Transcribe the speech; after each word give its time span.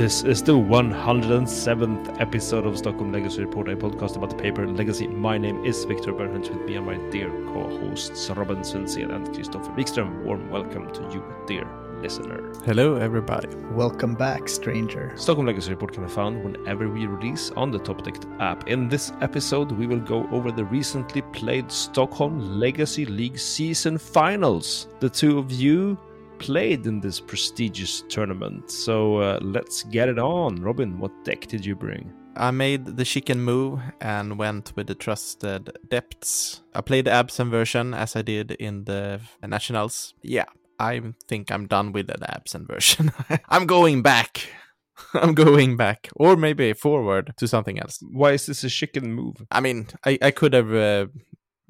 This 0.00 0.22
is 0.22 0.42
the 0.42 0.52
107th 0.52 2.22
episode 2.22 2.64
of 2.64 2.78
Stockholm 2.78 3.12
Legacy 3.12 3.44
Report, 3.44 3.68
a 3.68 3.76
podcast 3.76 4.16
about 4.16 4.30
the 4.30 4.36
paper 4.36 4.66
Legacy. 4.66 5.06
My 5.06 5.36
name 5.36 5.62
is 5.62 5.84
Victor 5.84 6.14
Bernhardt 6.14 6.48
with 6.48 6.66
me 6.66 6.76
and 6.76 6.86
my 6.86 6.96
dear 7.10 7.28
co-hosts 7.52 8.30
Robin 8.30 8.64
Sundsen 8.64 9.10
and 9.10 9.28
Christofer 9.28 9.76
Wikström. 9.76 10.24
Warm 10.24 10.48
welcome 10.48 10.90
to 10.94 11.02
you, 11.12 11.22
dear 11.46 11.68
listener. 12.00 12.50
Hello, 12.64 12.96
everybody. 12.96 13.54
Welcome 13.72 14.14
back, 14.14 14.48
stranger. 14.48 15.12
Stockholm 15.16 15.46
Legacy 15.46 15.68
Report 15.68 15.92
can 15.92 16.04
be 16.04 16.10
found 16.10 16.42
whenever 16.42 16.88
we 16.88 17.04
release 17.04 17.50
on 17.50 17.70
the 17.70 17.78
Top 17.78 18.00
app. 18.40 18.68
In 18.68 18.88
this 18.88 19.12
episode, 19.20 19.70
we 19.70 19.86
will 19.86 20.00
go 20.00 20.26
over 20.30 20.50
the 20.50 20.64
recently 20.64 21.20
played 21.20 21.70
Stockholm 21.70 22.58
Legacy 22.58 23.04
League 23.04 23.38
season 23.38 23.98
finals. 23.98 24.88
The 25.00 25.10
two 25.10 25.38
of 25.38 25.52
you 25.52 25.98
played 26.40 26.86
in 26.86 27.00
this 27.00 27.20
prestigious 27.20 28.02
tournament. 28.08 28.70
So 28.70 29.18
uh, 29.18 29.38
let's 29.42 29.84
get 29.84 30.08
it 30.08 30.18
on. 30.18 30.56
Robin, 30.56 30.98
what 30.98 31.12
deck 31.24 31.46
did 31.46 31.64
you 31.64 31.76
bring? 31.76 32.12
I 32.36 32.50
made 32.50 32.96
the 32.96 33.04
chicken 33.04 33.40
move 33.40 33.80
and 34.00 34.38
went 34.38 34.72
with 34.74 34.86
the 34.86 34.94
trusted 34.94 35.70
depths. 35.88 36.62
I 36.74 36.80
played 36.80 37.04
the 37.04 37.10
Abzan 37.10 37.50
version 37.50 37.92
as 37.92 38.16
I 38.16 38.22
did 38.22 38.52
in 38.52 38.84
the 38.84 39.20
Nationals. 39.46 40.14
Yeah, 40.22 40.46
I 40.78 41.02
think 41.28 41.52
I'm 41.52 41.66
done 41.66 41.92
with 41.92 42.06
the 42.06 42.14
Abzan 42.14 42.66
version. 42.66 43.12
I'm 43.48 43.66
going 43.66 44.02
back. 44.02 44.48
I'm 45.14 45.34
going 45.34 45.76
back, 45.76 46.08
or 46.16 46.36
maybe 46.36 46.72
forward 46.72 47.32
to 47.38 47.48
something 47.48 47.78
else. 47.78 47.98
Why 48.10 48.32
is 48.32 48.46
this 48.46 48.64
a 48.64 48.68
chicken 48.68 49.12
move? 49.12 49.36
I 49.50 49.60
mean, 49.60 49.88
I, 50.04 50.18
I 50.22 50.30
could 50.30 50.52
have 50.52 50.72
uh, 50.72 51.06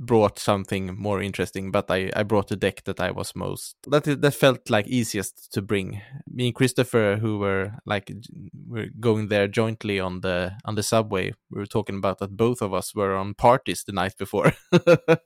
brought 0.00 0.38
something 0.38 0.96
more 0.96 1.20
interesting, 1.20 1.70
but 1.70 1.90
I, 1.90 2.10
I 2.16 2.22
brought 2.22 2.50
a 2.50 2.56
deck 2.56 2.84
that 2.84 2.98
I 2.98 3.10
was 3.10 3.36
most 3.36 3.76
that 3.86 4.04
that 4.04 4.34
felt 4.34 4.70
like 4.70 4.88
easiest 4.88 5.52
to 5.52 5.62
bring. 5.62 6.00
Me 6.26 6.46
and 6.46 6.54
Christofer, 6.54 7.18
who 7.18 7.38
were 7.38 7.72
like 7.84 8.10
we're 8.66 8.88
going 8.98 9.28
there 9.28 9.46
jointly 9.46 10.00
on 10.00 10.22
the 10.22 10.52
on 10.64 10.74
the 10.74 10.82
subway, 10.82 11.34
we 11.50 11.58
were 11.58 11.66
talking 11.66 11.96
about 11.96 12.18
that 12.18 12.36
both 12.36 12.62
of 12.62 12.72
us 12.72 12.94
were 12.94 13.14
on 13.14 13.34
parties 13.34 13.84
the 13.84 13.92
night 13.92 14.16
before. 14.18 14.52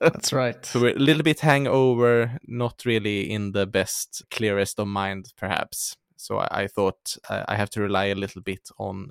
That's 0.00 0.32
right. 0.32 0.64
So 0.66 0.80
we're 0.80 0.96
a 0.96 0.98
little 0.98 1.22
bit 1.22 1.40
hangover, 1.40 2.38
not 2.46 2.82
really 2.84 3.30
in 3.30 3.52
the 3.52 3.66
best 3.66 4.24
clearest 4.30 4.80
of 4.80 4.88
mind, 4.88 5.32
perhaps. 5.36 5.96
So 6.24 6.38
I, 6.38 6.62
I 6.62 6.66
thought 6.68 7.16
uh, 7.28 7.44
I 7.48 7.56
have 7.56 7.68
to 7.70 7.82
rely 7.82 8.06
a 8.06 8.14
little 8.14 8.40
bit 8.40 8.70
on 8.78 9.10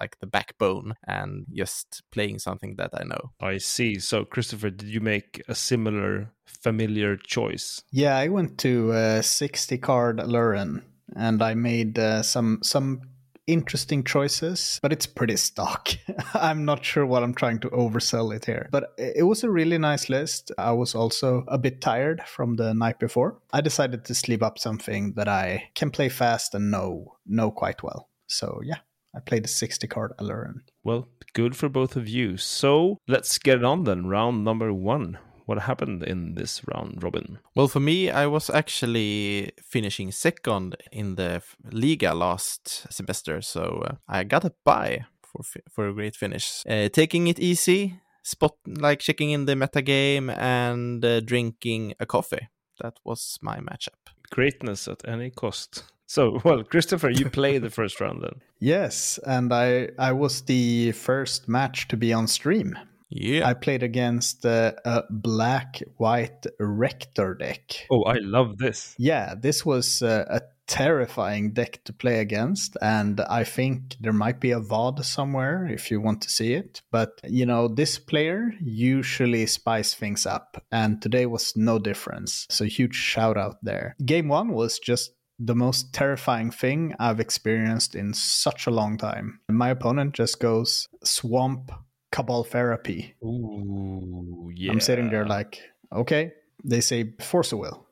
like 0.00 0.18
the 0.20 0.26
backbone 0.26 0.94
and 1.06 1.44
just 1.52 2.02
playing 2.10 2.38
something 2.38 2.76
that 2.76 2.90
I 2.94 3.04
know. 3.04 3.32
I 3.38 3.58
see. 3.58 3.98
So 3.98 4.24
Christofer, 4.24 4.74
did 4.74 4.88
you 4.88 5.00
make 5.00 5.42
a 5.46 5.54
similar 5.54 6.32
familiar 6.46 7.16
choice? 7.18 7.82
Yeah, 7.90 8.16
I 8.16 8.28
went 8.28 8.56
to 8.60 8.92
uh, 8.92 9.20
60 9.20 9.76
card 9.76 10.18
Aluren 10.18 10.82
and 11.14 11.42
I 11.42 11.52
made 11.52 11.98
uh, 11.98 12.22
some 12.22 12.60
some 12.62 13.02
interesting 13.46 14.04
choices, 14.04 14.78
but 14.82 14.92
it's 14.92 15.06
pretty 15.06 15.36
stock. 15.36 15.88
I'm 16.34 16.64
not 16.64 16.84
sure 16.84 17.06
what 17.06 17.22
I'm 17.22 17.34
trying 17.34 17.60
to 17.60 17.70
oversell 17.70 18.34
it 18.34 18.44
here. 18.44 18.68
But 18.70 18.94
it 18.98 19.26
was 19.26 19.44
a 19.44 19.50
really 19.50 19.78
nice 19.78 20.08
list. 20.08 20.52
I 20.58 20.72
was 20.72 20.94
also 20.94 21.44
a 21.48 21.58
bit 21.58 21.80
tired 21.80 22.22
from 22.26 22.56
the 22.56 22.74
night 22.74 22.98
before. 22.98 23.38
I 23.52 23.60
decided 23.60 24.04
to 24.04 24.14
sleep 24.14 24.42
up 24.42 24.58
something 24.58 25.14
that 25.14 25.28
I 25.28 25.70
can 25.74 25.90
play 25.90 26.08
fast 26.08 26.54
and 26.54 26.70
know 26.70 27.16
know 27.26 27.50
quite 27.50 27.82
well. 27.82 28.08
So 28.26 28.60
yeah, 28.64 28.78
I 29.14 29.20
played 29.20 29.44
a 29.44 29.48
60 29.48 29.86
card 29.88 30.12
Aluren. 30.18 30.60
Well, 30.82 31.08
good 31.34 31.56
for 31.56 31.68
both 31.68 31.96
of 31.96 32.08
you. 32.08 32.36
So 32.36 32.98
let's 33.06 33.38
get 33.38 33.64
on 33.64 33.84
then. 33.84 34.06
Round 34.06 34.44
number 34.44 34.72
one 34.72 35.18
what 35.46 35.58
happened 35.58 36.02
in 36.02 36.34
this 36.34 36.62
round 36.72 37.02
robin? 37.02 37.38
Well, 37.54 37.68
for 37.68 37.80
me, 37.80 38.10
I 38.10 38.26
was 38.26 38.50
actually 38.50 39.52
finishing 39.62 40.12
second 40.12 40.76
in 40.92 41.16
the 41.16 41.42
Liga 41.70 42.14
last 42.14 42.92
semester, 42.92 43.42
so 43.42 43.84
uh, 43.86 43.94
I 44.08 44.24
got 44.24 44.44
a 44.44 44.52
buy 44.64 45.04
for 45.22 45.42
for 45.70 45.88
a 45.88 45.94
great 45.94 46.16
finish. 46.16 46.62
Uh, 46.68 46.88
taking 46.88 47.28
it 47.28 47.38
easy, 47.38 48.00
spot 48.22 48.56
like 48.66 49.00
checking 49.00 49.30
in 49.30 49.46
the 49.46 49.56
meta 49.56 49.82
game 49.82 50.30
and 50.30 51.04
uh, 51.04 51.20
drinking 51.20 51.94
a 52.00 52.06
coffee. 52.06 52.48
That 52.80 52.98
was 53.04 53.38
my 53.40 53.58
matchup. 53.58 54.10
Greatness 54.30 54.88
at 54.88 55.06
any 55.06 55.30
cost. 55.30 55.84
So, 56.06 56.40
well, 56.44 56.62
Christofer, 56.64 57.16
you 57.16 57.30
play 57.30 57.58
the 57.58 57.70
first 57.70 58.00
round 58.00 58.22
then. 58.22 58.40
Yes, 58.60 59.18
and 59.26 59.52
I 59.52 59.90
I 59.98 60.12
was 60.12 60.40
the 60.42 60.92
first 60.92 61.48
match 61.48 61.86
to 61.88 61.98
be 61.98 62.14
on 62.14 62.26
stream. 62.26 62.78
Yeah. 63.14 63.48
I 63.48 63.54
played 63.54 63.82
against 63.82 64.44
uh, 64.44 64.72
a 64.84 65.04
black 65.08 65.80
white 65.96 66.46
rector 66.58 67.34
deck. 67.34 67.86
Oh, 67.90 68.02
I 68.02 68.18
love 68.18 68.58
this. 68.58 68.94
Yeah, 68.98 69.34
this 69.40 69.64
was 69.64 70.02
uh, 70.02 70.24
a 70.28 70.40
terrifying 70.66 71.52
deck 71.52 71.84
to 71.84 71.92
play 71.92 72.18
against. 72.18 72.76
And 72.82 73.20
I 73.20 73.44
think 73.44 73.96
there 74.00 74.12
might 74.12 74.40
be 74.40 74.50
a 74.50 74.60
VOD 74.60 75.04
somewhere 75.04 75.66
if 75.66 75.90
you 75.90 76.00
want 76.00 76.22
to 76.22 76.30
see 76.30 76.54
it. 76.54 76.82
But, 76.90 77.20
you 77.22 77.46
know, 77.46 77.68
this 77.68 77.98
player 77.98 78.52
usually 78.60 79.46
spice 79.46 79.94
things 79.94 80.26
up. 80.26 80.62
And 80.72 81.00
today 81.00 81.26
was 81.26 81.56
no 81.56 81.78
difference. 81.78 82.46
So, 82.50 82.64
huge 82.64 82.96
shout 82.96 83.36
out 83.36 83.58
there. 83.62 83.94
Game 84.04 84.28
one 84.28 84.52
was 84.52 84.78
just 84.78 85.12
the 85.38 85.54
most 85.54 85.92
terrifying 85.92 86.50
thing 86.50 86.94
I've 86.98 87.20
experienced 87.20 87.94
in 87.94 88.14
such 88.14 88.66
a 88.66 88.70
long 88.70 88.96
time. 88.96 89.40
My 89.48 89.70
opponent 89.70 90.14
just 90.14 90.40
goes 90.40 90.88
swamp 91.02 91.72
cabal 92.14 92.44
therapy. 92.44 93.12
Ooh, 93.24 94.48
yeah. 94.54 94.70
I'm 94.70 94.78
sitting 94.78 95.10
there 95.10 95.26
like, 95.26 95.60
okay. 95.92 96.32
They 96.62 96.80
say 96.80 97.12
force 97.20 97.50
of 97.52 97.58
will. 97.58 97.84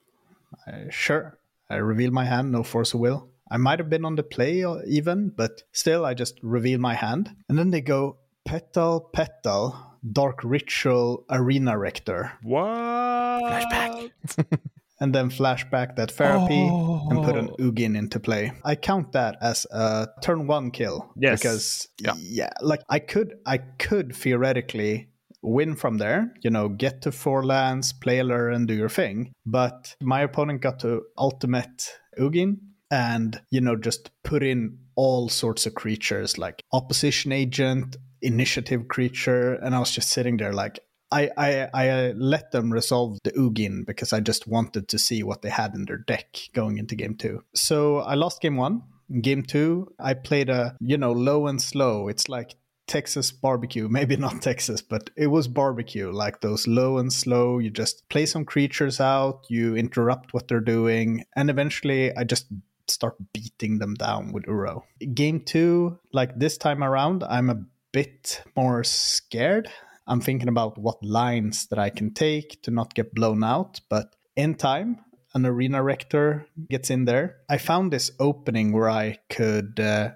Uh, 0.67 0.89
sure. 0.91 1.39
I 1.69 1.77
reveal 1.77 2.13
my 2.13 2.25
hand, 2.25 2.53
no 2.53 2.63
force 2.63 2.95
of 2.95 3.01
will. 3.01 3.29
I 3.51 3.57
might 3.57 3.81
have 3.81 3.91
been 3.91 4.05
on 4.05 4.15
the 4.15 4.23
play 4.23 4.65
even, 4.87 5.31
but 5.31 5.65
still, 5.73 6.05
I 6.07 6.15
just 6.15 6.39
reveal 6.43 6.79
my 6.79 6.95
hand. 6.95 7.35
And 7.49 7.59
then 7.59 7.71
they 7.71 7.81
go 7.81 8.19
petal, 8.45 9.11
petal, 9.13 9.77
dark 10.13 10.45
ritual, 10.45 11.25
arena 11.29 11.77
rector. 11.77 12.33
What? 12.43 13.43
Flashback. 13.43 14.11
and 15.03 15.13
then 15.13 15.31
flashback 15.31 15.97
that 15.97 16.13
therapy 16.13 16.63
oh. 16.71 17.09
and 17.11 17.25
put 17.25 17.37
an 17.37 17.51
oh. 17.51 17.57
Ugin 17.57 17.99
into 17.99 18.21
play. 18.21 18.53
I 18.65 18.77
count 18.77 19.11
that 19.13 19.37
as 19.43 19.67
a 19.73 20.07
turn 20.23 20.47
one 20.47 20.71
kill. 20.71 21.13
Yes. 21.17 21.41
Because 21.41 21.89
yeah. 22.01 22.15
yeah, 22.17 22.51
like 22.61 22.83
I 22.89 23.01
could 23.01 23.35
I 23.45 23.59
could 23.59 24.15
theoretically 24.15 25.09
win 25.43 25.75
from 25.75 25.99
there, 25.99 26.33
you 26.43 26.51
know, 26.51 26.69
get 26.69 27.03
to 27.03 27.11
four 27.11 27.45
lands, 27.45 27.93
play 27.93 28.21
a 28.21 28.25
lure 28.25 28.51
and 28.51 28.69
do 28.69 28.75
your 28.75 28.89
thing. 28.89 29.33
But 29.45 29.97
my 30.01 30.21
opponent 30.21 30.61
got 30.61 30.79
to 30.81 31.03
ultimate 31.19 31.99
Ugin 32.17 32.59
and, 32.93 33.43
you 33.51 33.61
know, 33.61 33.75
just 33.75 34.13
put 34.23 34.45
in 34.45 34.79
all 34.95 35.29
sorts 35.29 35.67
of 35.67 35.75
creatures 35.75 36.39
like 36.39 36.63
opposition 36.73 37.33
agent, 37.33 37.97
initiative 38.21 38.87
creature, 38.87 39.55
and 39.55 39.75
I 39.75 39.81
was 39.81 39.91
just 39.91 40.11
sitting 40.11 40.37
there 40.37 40.53
like 40.53 40.79
I, 41.13 41.31
I, 41.37 41.69
I 41.75 41.89
uh, 41.89 42.13
let 42.17 42.53
them 42.53 42.73
resolve 42.73 43.19
the 43.23 43.33
Ugin 43.33 43.87
because 43.87 44.13
I 44.13 44.21
just 44.21 44.49
wanted 44.49 44.89
to 44.89 44.99
see 44.99 45.23
what 45.23 45.43
they 45.43 45.51
had 45.51 45.75
in 45.75 45.85
their 45.85 45.99
deck 45.99 46.39
going 46.55 46.79
into 46.79 46.97
game 46.97 47.15
two. 47.17 47.45
So 47.55 47.99
I 47.99 48.15
lost 48.15 48.41
game 48.41 48.57
one. 48.57 48.83
game 49.21 49.43
two, 49.43 49.93
I 49.99 50.15
played 50.15 50.49
a, 50.49 50.77
you 50.81 50.97
know, 50.97 51.13
low 51.13 51.47
and 51.47 51.61
slow. 51.61 52.09
It's 52.09 52.29
like 52.29 52.55
Texas 52.87 53.31
barbecue, 53.31 53.89
maybe 53.91 54.17
not 54.17 54.41
Texas, 54.43 54.81
but 54.81 55.11
it 55.17 55.27
was 55.27 55.49
barbecue, 55.49 56.11
like 56.11 56.41
those 56.41 56.67
low 56.67 56.99
and 56.99 57.13
slow. 57.13 57.59
You 57.59 57.71
just 57.71 58.09
play 58.09 58.27
some 58.27 58.45
creatures 58.45 59.01
out, 59.01 59.45
you 59.51 59.77
interrupt 59.77 60.33
what 60.33 60.49
they're 60.49 60.61
doing, 60.61 61.25
and 61.37 61.51
eventually 61.51 62.17
I 62.17 62.25
just 62.25 62.47
start 62.89 63.17
beating 63.33 63.79
them 63.79 63.95
down 63.95 64.33
with 64.33 64.45
Uro. 64.45 64.83
Game 65.15 65.41
two, 65.41 65.99
like 66.13 66.39
this 66.39 66.57
time 66.57 66.83
around, 66.83 67.23
I'm 67.23 67.51
a 67.51 67.63
bit 67.93 68.43
more 68.57 68.83
scared 68.83 69.71
I'm 70.07 70.21
thinking 70.21 70.49
about 70.49 70.79
what 70.79 71.03
lines 71.05 71.67
that 71.67 71.79
I 71.79 71.91
can 71.91 72.13
take 72.13 72.63
to 72.63 72.71
not 72.71 72.95
get 72.95 73.15
blown 73.15 73.45
out. 73.45 73.81
But 73.89 74.15
in 74.37 74.55
time, 74.55 74.99
an 75.35 75.47
arena 75.47 75.83
rector 75.83 76.47
gets 76.69 76.91
in 76.91 77.05
there. 77.05 77.37
I 77.49 77.59
found 77.59 77.93
this 77.93 78.11
opening 78.19 78.73
where 78.73 78.91
I 78.91 79.19
could 79.31 79.81
uh, 79.81 80.13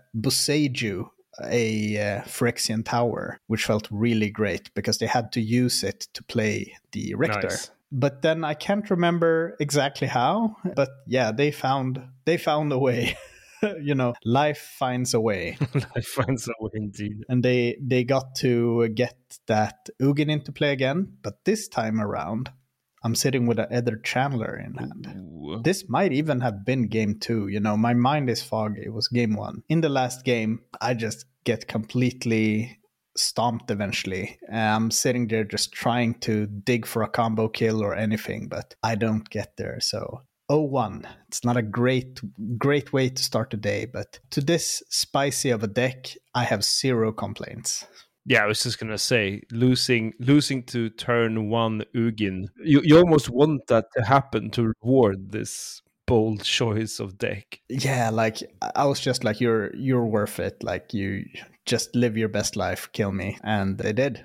a 1.42 1.98
uh, 1.98 2.22
Phyrexian 2.22 2.84
tower, 2.84 3.38
which 3.46 3.64
felt 3.64 3.88
really 3.90 4.30
great 4.30 4.72
because 4.74 4.98
they 4.98 5.06
had 5.06 5.32
to 5.32 5.40
use 5.40 5.82
it 5.82 6.00
to 6.14 6.22
play 6.24 6.76
the 6.92 7.14
rector. 7.14 7.48
Nice. 7.48 7.70
But 7.92 8.22
then 8.22 8.44
I 8.44 8.54
can't 8.54 8.88
remember 8.90 9.56
exactly 9.60 10.08
how. 10.08 10.56
But 10.74 10.90
yeah, 11.06 11.32
they 11.32 11.50
found 11.50 12.02
they 12.24 12.36
found 12.36 12.72
a 12.72 12.78
way. 12.78 13.16
you 13.82 13.94
know, 13.94 14.14
life 14.24 14.74
finds 14.78 15.14
a 15.14 15.20
way. 15.20 15.56
life 15.74 16.06
finds 16.06 16.48
a 16.48 16.52
way 16.60 16.70
indeed. 16.74 17.24
And 17.28 17.42
they 17.42 17.76
they 17.80 18.04
got 18.04 18.34
to 18.36 18.88
get 18.88 19.16
that 19.46 19.88
Ugin 20.00 20.30
into 20.30 20.52
play 20.52 20.72
again, 20.72 21.14
but 21.22 21.44
this 21.44 21.68
time 21.68 22.00
around, 22.00 22.50
I'm 23.02 23.14
sitting 23.14 23.46
with 23.46 23.58
an 23.58 23.68
Aether 23.70 24.00
Channeler 24.02 24.64
in 24.64 24.74
hand. 24.74 25.06
Ooh. 25.16 25.60
This 25.62 25.88
might 25.88 26.12
even 26.12 26.40
have 26.40 26.64
been 26.64 26.88
game 26.88 27.18
two. 27.20 27.48
You 27.48 27.60
know, 27.60 27.76
my 27.76 27.94
mind 27.94 28.28
is 28.30 28.42
foggy. 28.42 28.82
It 28.84 28.92
was 28.92 29.08
game 29.08 29.36
one. 29.36 29.62
In 29.68 29.80
the 29.80 29.88
last 29.88 30.24
game, 30.24 30.60
I 30.80 30.94
just 30.94 31.26
get 31.44 31.68
completely 31.68 32.80
stomped 33.16 33.70
eventually. 33.70 34.38
I'm 34.52 34.90
sitting 34.90 35.28
there 35.28 35.44
just 35.44 35.72
trying 35.72 36.14
to 36.20 36.46
dig 36.46 36.86
for 36.86 37.02
a 37.02 37.08
combo 37.08 37.48
kill 37.48 37.82
or 37.82 37.94
anything, 37.94 38.48
but 38.48 38.74
I 38.82 38.94
don't 38.94 39.28
get 39.30 39.56
there. 39.56 39.78
So 39.80 40.22
01. 40.48 41.06
It's 41.28 41.44
not 41.44 41.56
a 41.56 41.62
great 41.62 42.20
great 42.58 42.93
way 42.93 43.08
to 43.08 43.22
start 43.22 43.50
the 43.50 43.56
day, 43.56 43.87
but 43.87 44.19
to 44.31 44.40
this 44.40 44.82
spicy 44.88 45.50
of 45.50 45.62
a 45.62 45.66
deck, 45.66 46.08
I 46.34 46.44
have 46.44 46.64
zero 46.64 47.12
complaints. 47.12 47.87
Yeah, 48.25 48.43
I 48.43 48.46
was 48.46 48.62
just 48.62 48.78
gonna 48.78 48.98
say 48.98 49.43
losing 49.52 50.12
losing 50.19 50.64
to 50.64 50.90
turn 50.90 51.48
one 51.48 51.84
Ugin. 51.94 52.48
You 52.62 52.81
you 52.82 52.98
almost 52.98 53.31
want 53.31 53.66
that 53.69 53.87
to 53.96 54.04
happen 54.04 54.50
to 54.50 54.72
reward 54.82 55.31
this 55.31 55.81
bold 56.06 56.43
choice 56.43 57.00
of 57.00 57.19
deck. 57.19 57.60
Yeah, 57.69 58.10
like 58.10 58.38
I 58.75 58.87
was 58.87 59.00
just 59.00 59.25
like 59.25 59.40
you're 59.40 59.75
you're 59.76 60.06
worth 60.06 60.40
it. 60.40 60.62
Like 60.62 60.94
you 60.94 61.25
just 61.66 61.94
live 61.94 62.16
your 62.16 62.28
best 62.28 62.56
life, 62.56 62.88
kill 62.92 63.12
me, 63.12 63.38
and 63.42 63.78
they 63.78 63.92
did. 63.92 64.25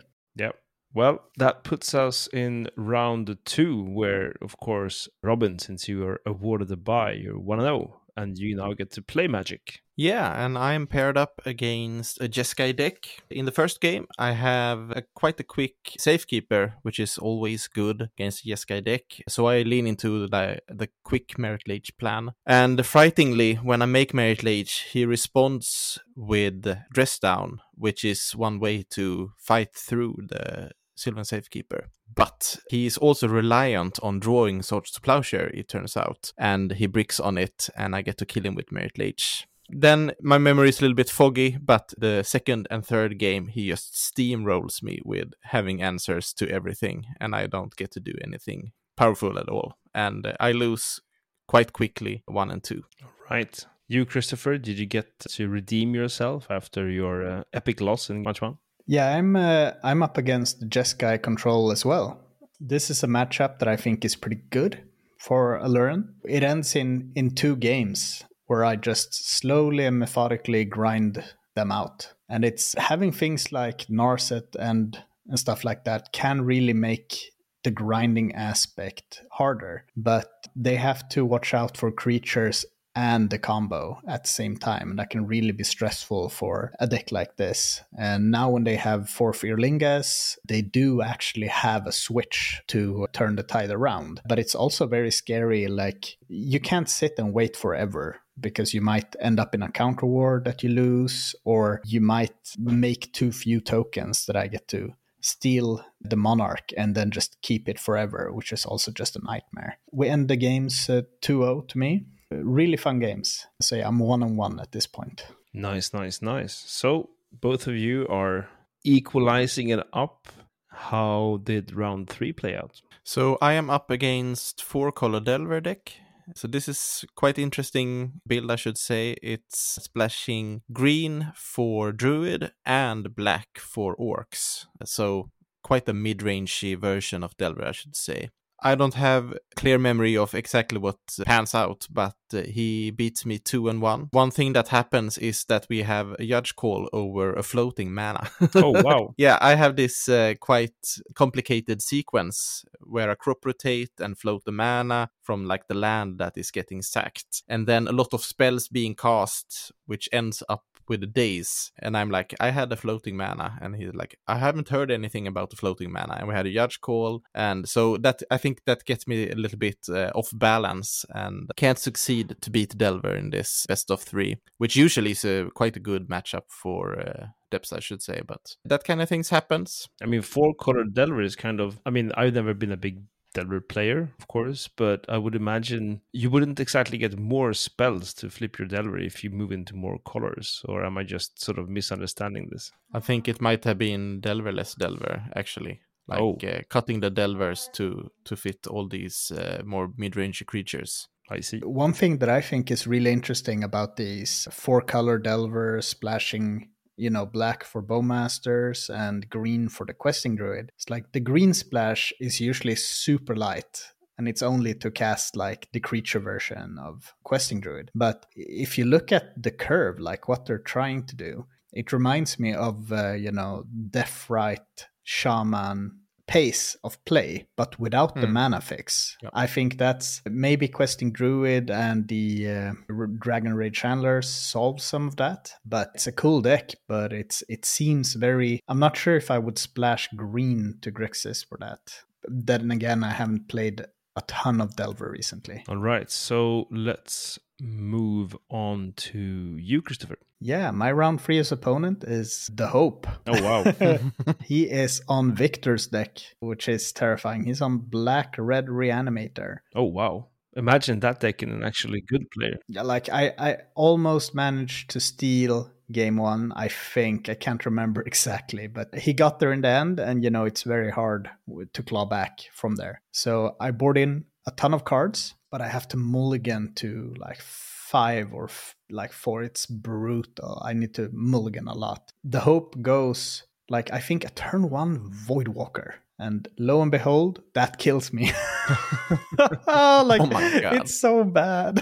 Well, 0.94 1.20
that 1.38 1.64
puts 1.64 1.94
us 1.94 2.28
in 2.34 2.70
round 2.76 3.38
two, 3.46 3.84
where, 3.84 4.36
of 4.42 4.58
course, 4.58 5.08
Robin, 5.24 5.58
since 5.58 5.88
you 5.88 6.06
are 6.06 6.20
awarded 6.26 6.70
a 6.72 6.76
buy, 6.76 7.14
you're 7.14 7.40
1 7.40 7.62
0, 7.62 8.02
and 8.18 8.38
you 8.38 8.56
now 8.56 8.74
get 8.74 8.92
to 8.92 9.02
play 9.02 9.28
Magic. 9.28 9.82
Yeah, 9.96 10.44
and 10.44 10.58
I'm 10.58 10.88
paired 10.88 11.18
up 11.18 11.42
against 11.46 12.20
a 12.20 12.28
Jeskai 12.28 12.76
deck. 12.76 13.08
In 13.30 13.46
the 13.46 13.52
first 13.52 13.80
game, 13.82 14.08
I 14.18 14.32
have 14.32 14.92
a, 14.92 15.04
quite 15.14 15.40
a 15.40 15.44
quick 15.44 15.76
Safekeeper, 15.98 16.74
which 16.82 17.00
is 17.00 17.18
always 17.18 17.68
good 17.68 18.10
against 18.18 18.46
a 18.46 18.50
Jeskai 18.50 18.84
deck. 18.84 19.04
So 19.30 19.46
I 19.46 19.62
lean 19.62 19.86
into 19.86 20.28
the, 20.28 20.60
the 20.68 20.90
quick 21.04 21.38
Marit 21.38 21.68
Lage 21.68 21.92
plan. 22.00 22.32
And 22.46 22.84
frighteningly, 22.86 23.56
when 23.56 23.82
I 23.82 23.86
make 23.86 24.14
Marit 24.14 24.44
Lage, 24.44 24.88
he 24.92 25.06
responds 25.06 26.00
with 26.16 26.66
Dress 26.92 27.20
Down, 27.20 27.62
which 27.76 28.04
is 28.04 28.32
one 28.32 28.60
way 28.60 28.84
to 28.92 29.34
fight 29.38 29.76
through 29.76 30.16
the 30.30 30.72
Sylvan 30.96 31.26
Safekeeper. 31.26 31.90
But 32.14 32.60
he 32.70 32.86
is 32.86 32.98
also 32.98 33.28
reliant 33.28 34.00
on 34.04 34.20
drawing 34.20 34.62
Swords 34.62 34.92
to 34.92 35.02
Plowshare, 35.02 35.50
it 35.54 35.68
turns 35.68 35.96
out, 35.96 36.34
and 36.38 36.74
he 36.74 36.88
bricks 36.88 37.20
on 37.20 37.38
it, 37.38 37.70
and 37.76 37.96
I 37.96 38.02
get 38.02 38.18
to 38.18 38.26
kill 38.26 38.44
him 38.44 38.56
with 38.56 38.72
Marit 38.72 38.98
Lage. 38.98 39.48
Then 39.70 40.12
my 40.22 40.38
memory 40.38 40.70
is 40.70 40.80
a 40.80 40.82
little 40.82 40.96
bit 40.96 41.10
foggy, 41.10 41.58
but 41.58 41.94
the 41.98 42.24
second 42.24 42.68
and 42.70 42.86
third 42.86 43.18
game, 43.18 43.48
he 43.48 43.70
just 43.70 43.94
steamrolls 43.94 44.84
me 44.84 45.00
with 45.06 45.30
having 45.44 45.82
answers 45.82 46.34
to 46.34 46.50
everything, 46.50 47.06
and 47.22 47.34
I 47.34 47.48
don't 47.48 47.76
get 47.78 47.92
to 47.92 48.02
do 48.02 48.14
anything 48.22 48.74
powerful 48.98 49.40
at 49.40 49.48
all. 49.48 49.76
And 49.96 50.36
I 50.40 50.52
lose 50.52 51.00
quite 51.48 51.72
quickly 51.72 52.24
one 52.28 52.52
and 52.52 52.62
two. 52.62 52.84
Right. 53.30 53.66
You, 53.88 54.06
Christofer, 54.06 54.62
did 54.62 54.78
you 54.78 54.86
get 54.86 55.20
to 55.20 55.48
redeem 55.48 55.96
yourself 55.96 56.48
after 56.50 56.90
your 56.90 57.26
uh, 57.26 57.44
epic 57.54 57.82
loss 57.82 58.10
in 58.10 58.22
match 58.24 58.42
one? 58.42 58.58
Yeah, 58.88 59.16
I'm 59.16 59.36
uh, 59.36 59.72
I'm 59.84 60.04
up 60.04 60.18
against 60.18 60.70
Jeskai 60.70 61.22
control 61.22 61.72
as 61.72 61.86
well. 61.86 62.20
This 62.60 62.90
is 62.90 63.04
a 63.04 63.08
matchup 63.08 63.60
that 63.60 63.68
I 63.68 63.76
think 63.76 64.06
is 64.06 64.16
pretty 64.16 64.42
good 64.50 64.84
for 65.18 65.60
Aluren. 65.64 66.14
It 66.26 66.44
ends 66.44 66.76
in 66.76 67.12
in 67.16 67.36
two 67.36 67.56
games 67.56 68.24
where 68.48 68.66
I 68.66 68.76
just 68.76 69.14
slowly 69.40 69.86
and 69.86 70.00
methodically 70.00 70.66
grind 70.66 71.24
them 71.56 71.72
out. 71.72 72.14
And 72.30 72.44
it's 72.44 72.76
having 72.78 73.12
things 73.12 73.52
like 73.52 73.88
Narset 73.88 74.56
and 74.60 74.98
and 75.28 75.40
stuff 75.40 75.64
like 75.64 75.86
that 75.86 76.12
can 76.12 76.42
really 76.42 76.74
make 76.74 77.32
the 77.64 77.72
grinding 77.72 78.34
aspect 78.34 79.22
harder, 79.32 79.86
but 79.96 80.28
they 80.56 80.76
have 80.76 81.08
to 81.10 81.24
watch 81.24 81.54
out 81.54 81.78
for 81.78 81.92
creatures 81.92 82.66
and 82.96 83.30
the 83.30 83.40
combo 83.40 84.00
at 84.08 84.24
the 84.24 84.30
same 84.30 84.58
time. 84.58 84.90
And 84.92 85.00
that 85.00 85.10
can 85.10 85.26
really 85.26 85.52
be 85.52 85.64
stressful 85.64 86.30
for 86.30 86.74
a 86.80 86.88
deck 86.88 87.12
like 87.12 87.38
this. 87.38 87.82
And 87.98 88.32
now, 88.32 88.50
when 88.50 88.64
they 88.64 88.76
have 88.76 89.10
Forth 89.10 89.42
Eorlingas, 89.42 90.38
they 90.48 90.62
do 90.62 91.02
actually 91.02 91.48
have 91.48 91.88
a 91.88 91.92
switch 91.92 92.62
to 92.68 93.08
turn 93.14 93.36
the 93.36 93.44
tide 93.44 93.72
around. 93.72 94.22
But 94.28 94.40
it's 94.40 94.56
also 94.56 94.88
very 94.88 95.12
scary. 95.12 95.68
Like, 95.68 96.18
you 96.28 96.60
can't 96.60 96.90
sit 96.90 97.14
and 97.18 97.34
wait 97.34 97.56
forever 97.56 98.18
because 98.40 98.74
you 98.74 98.82
might 98.82 99.16
end 99.20 99.40
up 99.40 99.54
in 99.54 99.62
a 99.62 99.72
counter 99.72 100.06
war 100.06 100.42
that 100.46 100.64
you 100.64 100.70
lose, 100.70 101.36
or 101.44 101.82
you 101.86 102.02
might 102.02 102.56
make 102.58 103.14
too 103.14 103.32
few 103.32 103.62
tokens 103.62 104.26
that 104.26 104.36
I 104.36 104.48
get 104.48 104.68
to 104.70 104.94
steal 105.24 105.86
the 106.02 106.16
monarch 106.16 106.72
and 106.76 106.96
then 106.96 107.12
just 107.12 107.38
keep 107.44 107.70
it 107.70 107.80
forever, 107.80 108.32
which 108.34 108.52
is 108.52 108.66
also 108.66 108.92
just 108.92 109.16
a 109.16 109.24
nightmare. 109.24 109.78
We 109.92 110.10
end 110.10 110.28
the 110.28 110.36
games 110.36 110.90
uh, 110.90 111.04
2 111.22 111.42
0 111.42 111.62
to 111.68 111.78
me 111.78 112.06
really 112.32 112.78
fun 112.78 113.00
games. 113.00 113.46
So 113.62 113.76
yeah, 113.76 113.88
I'm 113.88 114.00
one 114.00 114.24
on 114.24 114.36
one 114.36 114.60
at 114.60 114.72
this 114.72 114.88
point. 114.88 115.26
Nice, 115.54 115.94
nice, 115.94 116.22
nice. 116.22 116.54
So 116.68 117.10
both 117.32 117.68
of 117.68 117.76
you 117.76 118.08
are 118.08 118.50
equalizing 118.84 119.70
it 119.70 119.86
up. 119.94 120.28
How 120.70 121.40
did 121.44 121.76
round 121.76 122.10
three 122.10 122.34
play 122.34 122.56
out? 122.56 122.82
So 123.04 123.38
I 123.42 123.54
am 123.54 123.70
up 123.70 123.90
against 123.92 124.64
four 124.64 124.92
color 124.92 125.20
Delver 125.20 125.60
deck. 125.60 125.94
So 126.36 126.48
this 126.48 126.70
is 126.70 127.04
quite 127.16 127.38
interesting 127.38 128.22
build, 128.26 128.52
I 128.52 128.56
should 128.56 128.78
say. 128.78 129.16
It's 129.22 129.58
splashing 129.84 130.62
green 130.72 131.34
for 131.36 131.92
Druid 131.92 132.54
and 132.66 133.16
black 133.16 133.58
for 133.58 133.96
Orcs. 133.98 134.66
So 134.86 135.32
quite 135.62 135.90
a 135.90 135.94
mid-rangey 135.94 136.78
version 136.80 137.24
of 137.24 137.36
Delver, 137.38 137.66
I 137.66 137.72
should 137.72 137.96
say. 137.96 138.30
I 138.62 138.76
don't 138.76 138.94
have 138.94 139.34
clear 139.56 139.78
memory 139.80 140.16
of 140.16 140.36
exactly 140.36 140.78
what 140.78 140.98
pans 141.26 141.56
out, 141.56 141.88
but 141.90 142.16
uh, 142.34 142.42
he 142.42 142.92
beats 142.92 143.26
me 143.26 143.40
two 143.40 143.70
and 143.70 143.82
one. 143.82 144.10
One 144.12 144.32
thing 144.32 144.54
that 144.54 144.68
happens 144.68 145.18
is 145.18 145.46
that 145.46 145.66
we 145.70 145.82
have 145.82 146.14
a 146.20 146.26
judge 146.26 146.56
call 146.56 146.88
over 146.94 147.34
a 147.34 147.44
floating 147.44 147.94
mana. 147.94 148.30
oh 148.56 148.72
wow! 148.84 149.14
yeah, 149.18 149.38
I 149.42 149.56
have 149.56 149.76
this 149.76 150.08
uh, 150.08 150.36
quite 150.40 150.76
complicated 151.16 151.82
sequence 151.82 152.64
where 152.82 153.10
I 153.10 153.16
crop 153.16 153.46
rotate 153.46 153.94
and 154.00 154.18
float 154.18 154.46
the 154.46 154.52
mana 154.52 155.10
from 155.22 155.46
like 155.46 155.68
the 155.68 155.76
land 155.76 156.20
that 156.20 156.38
is 156.38 156.52
getting 156.52 156.82
sacked, 156.82 157.44
and 157.48 157.68
then 157.68 157.88
a 157.88 157.92
lot 157.92 158.14
of 158.14 158.24
spells 158.24 158.68
being 158.68 158.96
cast, 158.96 159.72
which 159.86 160.08
ends 160.12 160.44
up 160.50 160.64
with 160.92 161.00
the 161.00 161.08
days. 161.08 161.72
And 161.80 161.96
I'm 161.96 162.12
like, 162.12 162.36
I 162.40 162.50
had 162.50 162.72
a 162.72 162.76
floating 162.76 163.16
mana. 163.16 163.58
And 163.62 163.76
he's 163.76 163.94
like, 163.94 164.20
I 164.28 164.38
haven't 164.38 164.70
heard 164.70 164.92
anything 164.92 165.26
about 165.26 165.50
the 165.50 165.56
floating 165.56 165.92
mana. 165.92 166.18
And 166.18 166.28
we 166.28 166.36
had 166.36 166.46
a 166.46 166.54
judge 166.54 166.82
call. 166.82 167.24
And 167.34 167.68
so 167.68 167.96
that, 167.98 168.22
I 168.30 168.38
think 168.38 168.62
that 168.66 168.84
gets 168.84 169.08
me 169.08 169.30
a 169.30 169.36
little 169.36 169.58
bit 169.58 169.78
uh, 169.90 170.12
off 170.14 170.30
balance 170.34 171.06
and 171.10 171.50
can't 171.56 171.80
succeed 171.80 172.36
to 172.42 172.50
beat 172.52 172.78
Delver 172.78 173.16
in 173.16 173.30
this 173.30 173.66
best 173.68 173.90
of 173.90 174.02
three, 174.02 174.36
which 174.58 174.76
usually 174.76 175.12
is 175.12 175.24
a, 175.24 175.50
quite 175.56 175.78
a 175.78 175.80
good 175.80 176.10
matchup 176.10 176.48
for 176.50 177.00
uh, 177.00 177.28
depths, 177.52 177.72
I 177.72 177.80
should 177.80 178.02
say. 178.02 178.22
But 178.28 178.58
that 178.66 178.84
kind 178.84 179.02
of 179.02 179.08
things 179.08 179.30
happens. 179.30 179.88
I 180.04 180.08
mean, 180.08 180.22
four 180.22 180.54
color 180.54 180.84
Delver 180.84 181.22
is 181.22 181.38
kind 181.38 181.62
of, 181.62 181.80
I 181.86 181.90
mean, 181.90 182.12
I've 182.18 182.34
never 182.34 182.54
been 182.54 182.74
a 182.74 182.78
big 182.78 183.00
Delver 183.34 183.62
player, 183.62 184.10
of 184.20 184.28
course, 184.28 184.68
but 184.68 185.06
I 185.08 185.18
would 185.18 185.36
imagine 185.36 186.02
you 186.12 186.30
wouldn't 186.30 186.60
exactly 186.60 186.98
get 186.98 187.18
more 187.18 187.54
spells 187.54 188.14
to 188.16 188.30
flip 188.30 188.60
your 188.60 188.68
Delver 188.68 188.98
if 188.98 189.24
you 189.24 189.30
move 189.30 189.52
into 189.52 189.76
more 189.76 190.00
colors, 190.00 190.62
or 190.66 190.86
am 190.86 190.98
I 190.98 191.04
just 191.04 191.42
sort 191.42 191.58
of 191.58 191.70
misunderstanding 191.70 192.50
this? 192.52 192.72
I 192.94 193.00
think 193.00 193.28
it 193.28 193.42
might 193.42 193.64
have 193.64 193.78
been 193.78 194.22
Delverless 194.22 194.76
Delver, 194.78 195.24
actually. 195.36 195.82
Like 196.08 196.20
oh. 196.20 196.38
uh, 196.44 196.62
cutting 196.68 197.00
the 197.00 197.12
Delvers 197.12 197.70
to 197.74 198.12
to 198.26 198.36
fit 198.36 198.68
all 198.68 198.88
these 198.88 199.32
uh, 199.32 199.62
more 199.64 199.92
mid-range 199.96 200.44
creatures. 200.46 201.08
I 201.30 201.40
see. 201.40 201.60
One 201.60 201.94
thing 201.94 202.18
that 202.18 202.28
I 202.28 202.42
think 202.42 202.70
is 202.70 202.86
really 202.86 203.12
interesting 203.12 203.64
about 203.64 203.96
these 203.96 204.48
four 204.52 204.82
color 204.82 205.18
Delver 205.18 205.82
splashing 205.82 206.71
you 206.98 207.10
know, 207.10 207.26
black 207.26 207.64
for 207.64 207.82
bowmasters 207.82 208.90
and 208.90 209.30
green 209.30 209.70
for 209.70 209.86
the 209.86 209.94
questing 209.94 210.36
druid. 210.36 210.72
It's 210.76 210.90
like 210.90 211.12
the 211.12 211.20
green 211.20 211.54
splash 211.54 212.14
is 212.20 212.40
usually 212.40 212.76
super 212.76 213.36
light 213.36 213.84
and 214.18 214.28
it's 214.28 214.44
only 214.44 214.76
to 214.76 214.92
cast 214.92 215.36
like 215.36 215.68
the 215.74 215.80
creature 215.80 216.20
version 216.20 216.78
of 216.80 217.16
questing 217.24 217.60
druid. 217.60 217.90
But 217.96 218.28
if 218.36 218.78
you 218.78 218.86
look 218.86 219.12
at 219.12 219.42
the 219.42 219.50
curve, 219.50 220.00
like 220.00 220.28
what 220.28 220.46
they're 220.46 220.60
trying 220.60 221.08
to 221.08 221.16
do, 221.16 221.48
it 221.74 221.92
reminds 221.92 222.38
me 222.38 222.54
of 222.54 222.92
uh, 222.92 223.14
you 223.14 223.32
know 223.32 223.64
Deathrite 223.90 224.86
shaman 225.04 226.01
pace 226.32 226.78
of 226.86 227.04
play, 227.04 227.46
but 227.58 227.78
without 227.78 228.16
mm. 228.16 228.22
the 228.22 228.28
hmm. 228.28 228.34
mana 228.34 228.62
fix. 228.62 229.18
Yep. 229.22 229.32
I 229.36 229.48
think 229.48 229.78
that's 229.78 230.22
maybe 230.26 230.68
Questing 230.68 231.12
Druid 231.12 231.70
and 231.70 232.08
the 232.08 232.50
uh, 232.50 232.72
Dragon 233.20 233.54
Rage 233.54 233.82
Channelers 233.82 234.26
solve 234.26 234.82
some 234.82 235.08
of 235.08 235.18
that. 235.18 235.52
But 235.66 235.92
it's 235.94 236.08
a 236.08 236.12
cool 236.12 236.42
deck, 236.42 236.72
but 236.88 237.12
it's 237.12 237.44
it 237.50 237.66
seems 237.66 238.14
very. 238.14 238.62
I'm 238.70 238.80
not 238.80 238.96
sure 238.96 239.18
if 239.18 239.30
I 239.30 239.40
would 239.40 239.60
splash 239.60 240.08
green 240.16 240.78
to 240.82 240.92
Grixis 240.92 241.46
for 241.46 241.58
that. 241.60 241.80
Then 242.24 242.72
again, 242.72 243.04
I 243.04 243.12
haven't 243.12 243.50
played 243.50 243.86
a 244.16 244.22
ton 244.22 244.62
of 244.62 244.76
Delver 244.76 245.10
recently. 245.10 245.64
All 245.68 245.78
right, 245.78 246.10
so 246.10 246.68
let's 246.72 247.40
move 247.62 248.36
on 248.50 248.94
to 248.96 249.20
you, 249.20 249.82
Christofer. 249.82 250.16
Yeah, 250.40 250.72
my 250.72 250.92
round 250.92 251.22
three's 251.22 251.52
opponent 251.52 252.04
is 252.04 252.50
the 252.52 252.68
Hope. 252.68 253.08
Oh 253.28 253.42
wow. 253.44 254.00
he 254.44 254.64
is 254.64 255.02
on 255.08 255.36
Victor's 255.36 255.88
deck, 255.88 256.18
which 256.40 256.68
is 256.68 256.92
terrifying. 256.92 257.44
He's 257.44 257.62
on 257.62 257.78
Black 257.78 258.36
Red 258.38 258.66
Reanimator. 258.66 259.58
Oh 259.76 259.84
wow. 259.84 260.28
Imagine 260.56 261.00
that 261.00 261.20
deck 261.20 261.44
in 261.44 261.52
an 261.52 261.64
actually 261.64 262.02
good 262.02 262.30
player. 262.32 262.58
Yeah, 262.68 262.82
like 262.82 263.08
I, 263.10 263.34
I 263.38 263.58
almost 263.76 264.36
managed 264.36 264.90
to 264.90 265.00
steal 265.00 265.72
game 265.92 266.18
one, 266.18 266.52
I 266.56 266.68
think. 266.70 267.30
I 267.30 267.36
can't 267.36 267.66
remember 267.66 268.02
exactly, 268.06 268.68
but 268.68 268.96
he 268.96 269.14
got 269.14 269.40
there 269.40 269.54
in 269.54 269.62
the 269.62 269.70
end, 269.70 270.00
and 270.00 270.24
you 270.24 270.30
know, 270.30 270.46
it's 270.46 270.64
very 270.64 270.90
hard 270.90 271.30
to 271.74 271.84
claw 271.84 272.06
back 272.06 272.40
from 272.52 272.76
there. 272.76 273.02
So 273.12 273.56
I 273.60 273.72
board 273.72 273.98
in 273.98 274.26
a 274.48 274.52
ton 274.52 274.74
of 274.74 274.84
cards, 274.86 275.36
but 275.52 275.62
I 275.62 275.68
have 275.68 275.88
to 275.90 275.98
mulligan 275.98 276.74
to 276.76 277.14
like 277.18 277.42
five 277.42 278.34
or 278.34 278.46
f- 278.46 278.76
like 278.90 279.12
four. 279.14 279.44
It's 279.44 279.66
brutal. 279.66 280.62
I 280.66 280.74
need 280.74 280.94
to 280.96 281.10
mulligan 281.14 281.68
a 281.68 281.74
lot. 281.74 282.12
The 282.24 282.40
hope 282.42 282.82
goes 282.82 283.44
like 283.70 283.92
I 283.94 284.00
think 284.00 284.26
a 284.26 284.30
turn 284.30 284.70
one 284.70 285.12
Voidwalker. 285.28 285.94
And 286.20 286.48
lo 286.60 286.82
and 286.84 286.92
behold, 286.92 287.42
that 287.56 287.80
kills 287.80 288.14
me. 288.14 288.32
like 289.38 289.60
Oh 289.68 290.06
my 290.06 290.18
God. 290.18 290.74
it's 290.76 291.00
so 291.00 291.24
bad. 291.24 291.82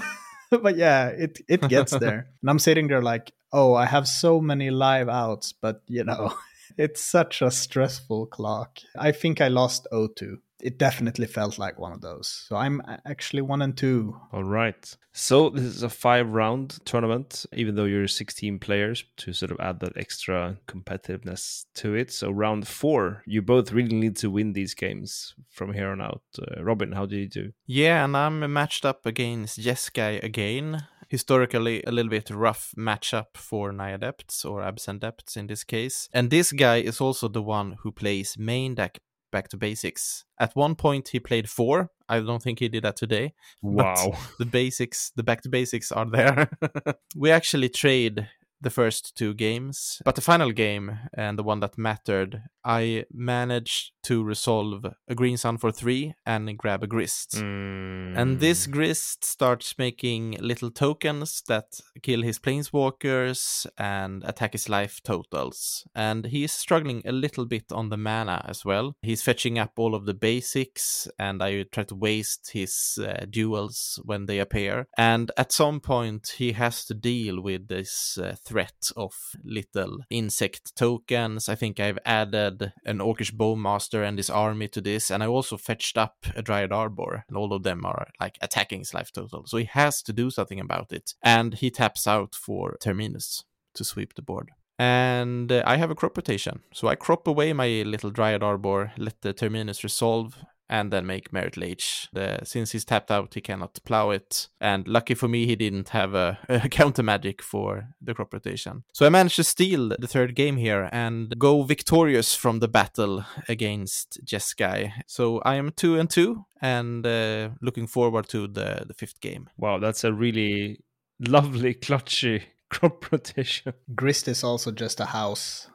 but 0.50 0.78
yeah, 0.78 1.08
it 1.08 1.40
it 1.48 1.62
gets 1.68 1.92
there. 1.92 2.28
and 2.42 2.50
I'm 2.50 2.60
sitting 2.60 2.88
there 2.88 3.02
like, 3.02 3.32
oh, 3.52 3.74
I 3.74 3.86
have 3.86 4.08
so 4.08 4.40
many 4.42 4.70
live 4.72 5.10
outs, 5.10 5.54
but 5.54 5.82
you 5.88 6.04
know, 6.04 6.34
it's 6.78 7.02
such 7.02 7.42
a 7.42 7.52
stressful 7.52 8.28
clock. 8.28 8.80
I 8.98 9.12
think 9.12 9.42
I 9.42 9.50
lost 9.50 9.88
O2. 9.92 10.38
It 10.62 10.78
definitely 10.78 11.28
felt 11.28 11.58
like 11.58 11.80
one 11.80 11.94
of 11.94 12.02
those. 12.02 12.46
So 12.48 12.56
I'm 12.56 12.82
actually 13.06 13.42
one 13.42 13.62
and 13.62 13.76
two. 13.76 14.20
All 14.34 14.44
right. 14.44 14.96
So 15.12 15.50
this 15.50 15.64
is 15.64 15.84
a 15.84 15.90
five 15.90 16.30
round 16.30 16.80
tournament, 16.86 17.46
even 17.54 17.76
though 17.76 17.86
you're 17.86 18.08
16 18.08 18.60
players 18.60 19.04
to 19.18 19.34
sort 19.34 19.52
of 19.52 19.60
add 19.60 19.80
that 19.82 19.98
extra 19.98 20.58
competitiveness 20.68 21.66
to 21.76 21.96
it. 21.96 22.12
So 22.12 22.30
round 22.32 22.68
four, 22.68 23.24
you 23.26 23.42
both 23.42 23.72
really 23.72 23.96
need 23.96 24.16
to 24.18 24.30
win 24.30 24.54
these 24.54 24.74
games 24.74 25.36
from 25.50 25.74
here 25.74 25.90
on 25.90 26.02
out. 26.02 26.22
Uh, 26.40 26.64
Robin, 26.64 26.92
how 26.92 27.06
do 27.06 27.18
you 27.18 27.28
do? 27.28 27.52
Yeah, 27.66 28.06
and 28.06 28.16
I'm 28.16 28.52
matched 28.54 28.86
up 28.86 29.06
against 29.06 29.60
Jeskai 29.60 30.24
again. 30.24 30.86
Historically, 31.10 31.84
a 31.84 31.92
little 31.92 32.12
bit 32.12 32.30
rough 32.30 32.72
matchup 32.78 33.36
for 33.36 33.72
Naya 33.72 33.98
Depths 33.98 34.46
or 34.46 34.62
Abzan 34.62 35.00
Depths 35.00 35.36
in 35.36 35.48
this 35.48 35.64
case. 35.64 36.08
And 36.14 36.30
this 36.30 36.52
guy 36.52 36.78
is 36.78 37.02
also 37.02 37.28
the 37.28 37.42
one 37.42 37.78
who 37.82 37.92
plays 37.92 38.38
main 38.38 38.76
deck 38.76 39.00
back 39.32 39.50
to 39.50 39.58
basics. 39.58 40.26
At 40.40 40.56
one 40.56 40.76
point, 40.76 41.10
he 41.10 41.20
played 41.20 41.50
four. 41.50 41.92
I 42.08 42.20
don't 42.20 42.42
think 42.42 42.60
he 42.60 42.70
did 42.70 42.84
that 42.84 42.96
today. 42.96 43.34
Wow. 43.62 44.18
the 44.40 44.46
basics, 44.46 45.12
the 45.16 45.24
back 45.24 45.42
to 45.44 45.50
basics 45.50 45.92
are 45.92 46.10
there. 46.10 46.50
we 47.16 47.32
actually 47.32 47.70
trade 47.70 48.28
the 48.62 48.70
first 48.70 49.16
two 49.16 49.34
games, 49.34 50.02
but 50.04 50.16
the 50.16 50.22
final 50.22 50.52
game 50.52 51.00
and 51.14 51.40
the 51.40 51.44
one 51.44 51.62
that 51.62 51.78
mattered, 51.78 52.44
I 52.66 53.06
managed 53.14 53.94
to 54.10 54.24
resolve 54.24 54.86
a 55.08 55.14
green 55.14 55.38
sun 55.38 55.56
for 55.56 55.72
three 55.72 56.16
and 56.26 56.58
grab 56.58 56.82
a 56.82 56.88
grist. 56.88 57.36
Mm. 57.36 58.18
And 58.18 58.40
this 58.40 58.66
grist 58.66 59.24
starts 59.24 59.78
making 59.78 60.38
little 60.40 60.72
tokens 60.72 61.44
that 61.48 61.80
kill 62.02 62.24
his 62.24 62.40
planeswalkers 62.40 63.68
and 63.78 64.24
attack 64.24 64.54
his 64.54 64.68
life 64.68 65.00
totals. 65.04 65.86
And 65.94 66.26
he 66.26 66.44
is 66.44 66.52
struggling 66.52 67.04
a 67.06 67.12
little 67.12 67.46
bit 67.46 67.72
on 67.72 67.90
the 67.90 67.98
mana 67.98 68.44
as 68.48 68.66
well. 68.66 68.96
He's 69.04 69.22
fetching 69.22 69.60
up 69.60 69.74
all 69.78 69.94
of 69.94 70.08
the 70.08 70.16
basics, 70.16 71.08
and 71.20 71.44
I 71.44 71.64
try 71.72 71.84
to 71.84 71.96
waste 71.96 72.50
his 72.52 72.98
uh, 73.00 73.26
duals 73.28 74.00
when 74.06 74.26
they 74.26 74.40
appear. 74.40 74.88
And 74.98 75.32
at 75.38 75.52
some 75.52 75.82
point, 75.82 76.34
he 76.38 76.54
has 76.54 76.84
to 76.86 76.96
deal 76.96 77.44
with 77.44 77.68
this 77.68 78.18
uh, 78.18 78.36
threat 78.44 78.90
of 78.98 79.14
little 79.44 80.00
insect 80.10 80.76
tokens. 80.76 81.48
I 81.48 81.54
think 81.54 81.80
I've 81.80 82.00
added 82.06 82.74
an 82.86 82.98
Orcish 82.98 83.36
Bowmaster 83.36 83.99
and 84.04 84.18
his 84.18 84.30
army 84.30 84.68
to 84.70 84.82
this, 84.82 85.12
and 85.12 85.24
I 85.24 85.28
also 85.28 85.58
fetched 85.58 85.98
up 85.98 86.26
a 86.36 86.42
Dryad 86.42 86.72
Arbor, 86.72 87.26
and 87.28 87.38
all 87.38 87.54
of 87.54 87.64
them 87.64 87.86
are 87.86 88.08
like 88.20 88.38
attacking 88.42 88.80
his 88.80 88.94
life 88.94 89.12
total. 89.12 89.46
So 89.46 89.58
he 89.58 89.66
has 89.66 90.02
to 90.04 90.14
do 90.14 90.30
something 90.30 90.60
about 90.60 90.92
it. 90.92 91.14
And 91.22 91.54
he 91.54 91.70
taps 91.72 92.08
out 92.08 92.36
for 92.36 92.78
Terminus 92.82 93.44
to 93.76 93.84
sweep 93.84 94.16
the 94.16 94.22
board. 94.22 94.52
And 94.78 95.52
uh, 95.52 95.64
I 95.66 95.76
have 95.76 95.92
a 95.92 95.96
crop 95.96 96.16
rotation. 96.16 96.62
So 96.74 96.88
I 96.88 96.96
crop 96.96 97.28
away 97.28 97.52
my 97.52 97.68
little 97.86 98.12
Dryad 98.12 98.42
Arbor, 98.42 98.94
let 98.98 99.22
the 99.22 99.34
Terminus 99.34 99.84
resolve, 99.84 100.38
and 100.70 100.92
then 100.92 101.06
make 101.06 101.34
Marit 101.34 101.58
Lage. 101.58 102.08
The, 102.14 102.40
since 102.44 102.72
he's 102.72 102.86
tapped 102.86 103.12
out, 103.12 103.34
he 103.34 103.42
cannot 103.42 103.80
plow 103.86 104.12
it. 104.12 104.48
And 104.62 104.88
lucky 104.88 105.16
for 105.16 105.28
me, 105.28 105.46
he 105.46 105.56
didn't 105.56 105.90
have 105.90 106.14
a, 106.14 106.38
a 106.50 106.70
counter 106.70 107.04
magic 107.04 107.42
for 107.42 107.90
the 108.02 108.14
crop 108.14 108.34
rotation. 108.34 108.84
So 108.94 109.06
I 109.06 109.10
managed 109.10 109.38
to 109.38 109.44
steal 109.44 109.90
the 110.00 110.08
third 110.08 110.36
game 110.36 110.58
here 110.58 110.90
and 110.92 111.34
go 111.40 111.64
victorious 111.64 112.36
from 112.36 112.60
the 112.60 112.68
battle 112.68 113.26
against 113.48 114.20
Jeskai. 114.26 114.92
So 115.08 115.40
I 115.40 115.56
am 115.56 115.72
two 115.72 116.00
and 116.00 116.10
two, 116.10 116.46
and 116.62 117.06
uh, 117.06 117.50
looking 117.62 117.88
forward 117.88 118.28
to 118.30 118.48
the, 118.48 118.86
the 118.88 118.94
fifth 118.94 119.20
game. 119.22 119.50
Wow, 119.58 119.80
that's 119.80 120.04
a 120.04 120.14
really 120.14 120.82
lovely, 121.20 121.74
clutchy 121.74 122.44
crop 122.70 123.12
rotation. 123.12 123.74
Grist 123.96 124.28
is 124.28 124.44
also 124.44 124.72
just 124.72 125.00
a 125.00 125.06
house. 125.06 125.68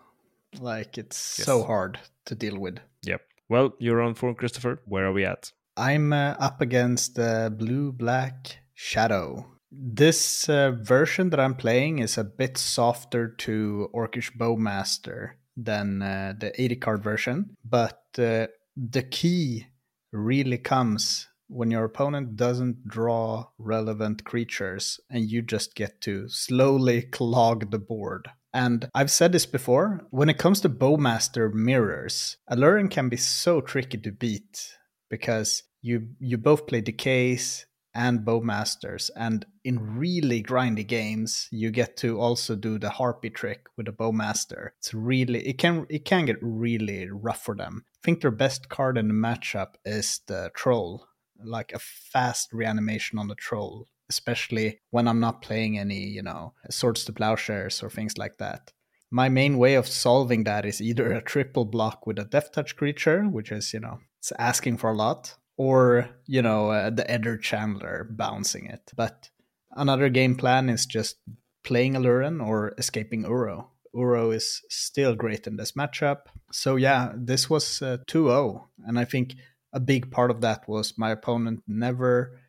Like 0.61 0.99
it's 0.99 1.17
so 1.17 1.65
hard 1.65 1.99
to 2.27 2.37
deal 2.37 2.59
with. 2.59 2.79
Yep. 3.03 3.23
Well, 3.55 3.77
you're 3.79 4.03
on 4.03 4.15
for 4.15 4.35
Christofer. 4.35 4.79
Where 4.85 5.07
are 5.07 5.13
we 5.13 5.25
at? 5.25 5.53
I'm 5.77 6.13
uh, 6.13 6.35
up 6.41 6.61
against 6.61 7.15
the 7.15 7.55
blue 7.57 7.93
black 7.93 8.59
shadow. 8.75 9.47
This 9.71 10.49
uh, 10.49 10.73
version 10.73 11.31
that 11.31 11.39
I'm 11.39 11.55
playing 11.55 12.01
is 12.01 12.19
a 12.19 12.25
bit 12.25 12.59
softer 12.59 13.29
to 13.29 13.91
Orcish 13.95 14.37
Bowmaster 14.37 15.35
than 15.57 16.03
uh, 16.03 16.35
the 16.37 16.51
80 16.61 16.77
card 16.77 17.05
version, 17.05 17.57
but 17.65 18.03
uh, 18.19 18.49
the 18.77 19.05
key 19.09 19.69
really 20.13 20.59
comes 20.59 21.29
when 21.47 21.71
your 21.71 21.85
opponent 21.85 22.35
doesn't 22.35 22.89
draw 22.89 23.51
relevant 23.59 24.25
creatures 24.25 24.99
and 25.09 25.31
you 25.31 25.43
just 25.43 25.77
get 25.77 26.01
to 26.01 26.29
slowly 26.29 27.03
clog 27.13 27.71
the 27.71 27.79
board. 27.79 28.31
And 28.55 28.89
I've 28.95 29.11
said 29.11 29.33
this 29.33 29.47
before 29.47 30.07
when 30.11 30.29
it 30.29 30.39
comes 30.39 30.61
to 30.61 30.69
Bowmaster 30.69 31.53
mirrors, 31.53 32.37
Aluren 32.49 32.89
can 32.89 33.09
be 33.09 33.17
so 33.17 33.61
tricky 33.61 33.99
to 33.99 34.13
beat 34.13 34.79
because 35.11 35.65
you 35.83 36.11
you 36.21 36.39
both 36.39 36.69
play 36.69 36.81
decays 36.81 37.67
and 37.95 38.21
bowmasters 38.21 39.11
and 39.17 39.45
in 39.65 39.97
really 39.97 40.43
grindy 40.43 40.87
games 40.87 41.49
you 41.53 41.71
get 41.71 41.97
to 41.97 42.21
also 42.21 42.57
do 42.57 42.79
the 42.79 42.91
harpy 42.91 43.31
trick 43.31 43.67
with 43.77 43.87
the 43.87 43.93
bowmaster. 43.93 44.71
It's 44.79 44.95
really 44.95 45.47
it 45.47 45.59
can 45.59 45.87
it 45.91 46.05
can 46.05 46.27
get 46.27 46.39
really 46.41 47.09
rough 47.11 47.43
for 47.45 47.57
them. 47.57 47.85
I 47.89 48.01
think 48.05 48.21
their 48.21 48.31
best 48.31 48.69
card 48.69 48.97
in 48.97 49.09
the 49.09 49.15
matchup 49.15 49.75
is 49.85 50.21
the 50.29 50.51
troll 50.55 51.09
like 51.43 51.73
a 51.73 51.81
fast 51.81 52.53
reanimation 52.53 53.19
on 53.19 53.27
the 53.27 53.35
troll 53.35 53.89
especially 54.09 54.81
when 54.91 55.09
i'm 55.09 55.21
not 55.21 55.43
playing 55.43 55.79
any 55.79 56.05
you 56.07 56.23
know 56.23 56.53
swords 56.71 57.05
to 57.05 57.13
plowshares 57.13 57.83
or 57.83 57.91
things 57.91 58.19
like 58.19 58.39
that 58.39 58.73
my 59.11 59.29
main 59.29 59.59
way 59.59 59.75
of 59.75 59.87
solving 59.87 60.45
that 60.45 60.65
is 60.65 60.81
either 60.81 61.13
a 61.13 61.23
triple 61.23 61.65
block 61.65 62.07
with 62.07 62.19
a 62.19 62.25
death 62.25 62.53
touch 62.53 62.77
creature 62.77 63.23
which 63.25 63.53
is 63.53 63.73
you 63.73 63.81
know 63.81 63.99
it's 64.19 64.33
asking 64.39 64.77
for 64.77 64.91
a 64.91 64.97
lot 64.97 65.37
or 65.57 66.09
you 66.27 66.43
know 66.43 66.71
uh, 66.71 66.91
the 66.91 67.09
Aether 67.11 67.37
Channeler 67.37 68.05
bouncing 68.09 68.67
it. 68.67 68.91
But 68.97 69.31
another 69.73 70.09
game 70.09 70.35
plan 70.35 70.69
is 70.69 70.87
just 70.87 71.17
playing 71.63 71.95
Aluren 71.95 72.45
or 72.45 72.75
escaping 72.79 73.25
Uro. 73.25 73.67
Uro 73.95 74.35
is 74.35 74.63
still 74.69 75.15
great 75.15 75.47
in 75.47 75.57
this 75.57 75.73
matchup. 75.73 76.23
So 76.51 76.77
yeah, 76.77 77.13
this 77.17 77.49
was 77.49 77.81
uh, 77.81 77.99
2-0 78.09 78.65
and 78.87 78.99
I 78.99 79.05
think 79.05 79.35
a 79.73 79.81
big 79.81 80.11
part 80.11 80.31
of 80.31 80.41
that 80.41 80.69
was 80.69 80.95
my 80.97 81.11
opponent 81.11 81.63
never 81.67 82.41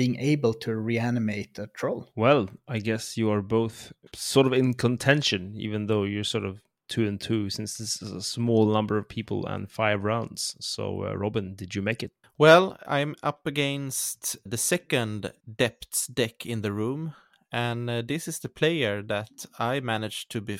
being 0.00 0.18
able 0.18 0.54
to 0.54 0.74
reanimate 0.74 1.58
a 1.58 1.66
troll. 1.66 2.08
Well, 2.16 2.48
I 2.66 2.78
guess 2.78 3.18
you 3.18 3.30
are 3.30 3.42
both 3.42 3.92
sort 4.14 4.46
of 4.46 4.54
in 4.54 4.72
contention, 4.72 5.52
even 5.58 5.88
though 5.88 6.04
you're 6.04 6.24
sort 6.24 6.46
of 6.46 6.62
two 6.88 7.06
and 7.06 7.20
two, 7.20 7.50
since 7.50 7.76
this 7.76 8.00
is 8.00 8.10
a 8.10 8.22
small 8.22 8.64
number 8.72 8.96
of 8.96 9.10
people 9.10 9.44
and 9.44 9.70
five 9.70 10.02
rounds. 10.02 10.56
So, 10.58 11.04
uh, 11.04 11.14
Robin, 11.18 11.54
did 11.54 11.74
you 11.74 11.82
make 11.82 12.02
it? 12.02 12.12
Well, 12.38 12.78
I'm 12.86 13.14
up 13.22 13.46
against 13.46 14.38
the 14.46 14.56
second 14.56 15.32
depths 15.62 16.06
deck 16.06 16.46
in 16.46 16.62
the 16.62 16.72
room, 16.72 17.14
and 17.52 17.90
uh, 17.90 18.00
this 18.00 18.26
is 18.26 18.38
the 18.38 18.48
player 18.48 19.02
that 19.02 19.44
I 19.58 19.80
managed 19.80 20.30
to 20.30 20.40
be 20.40 20.58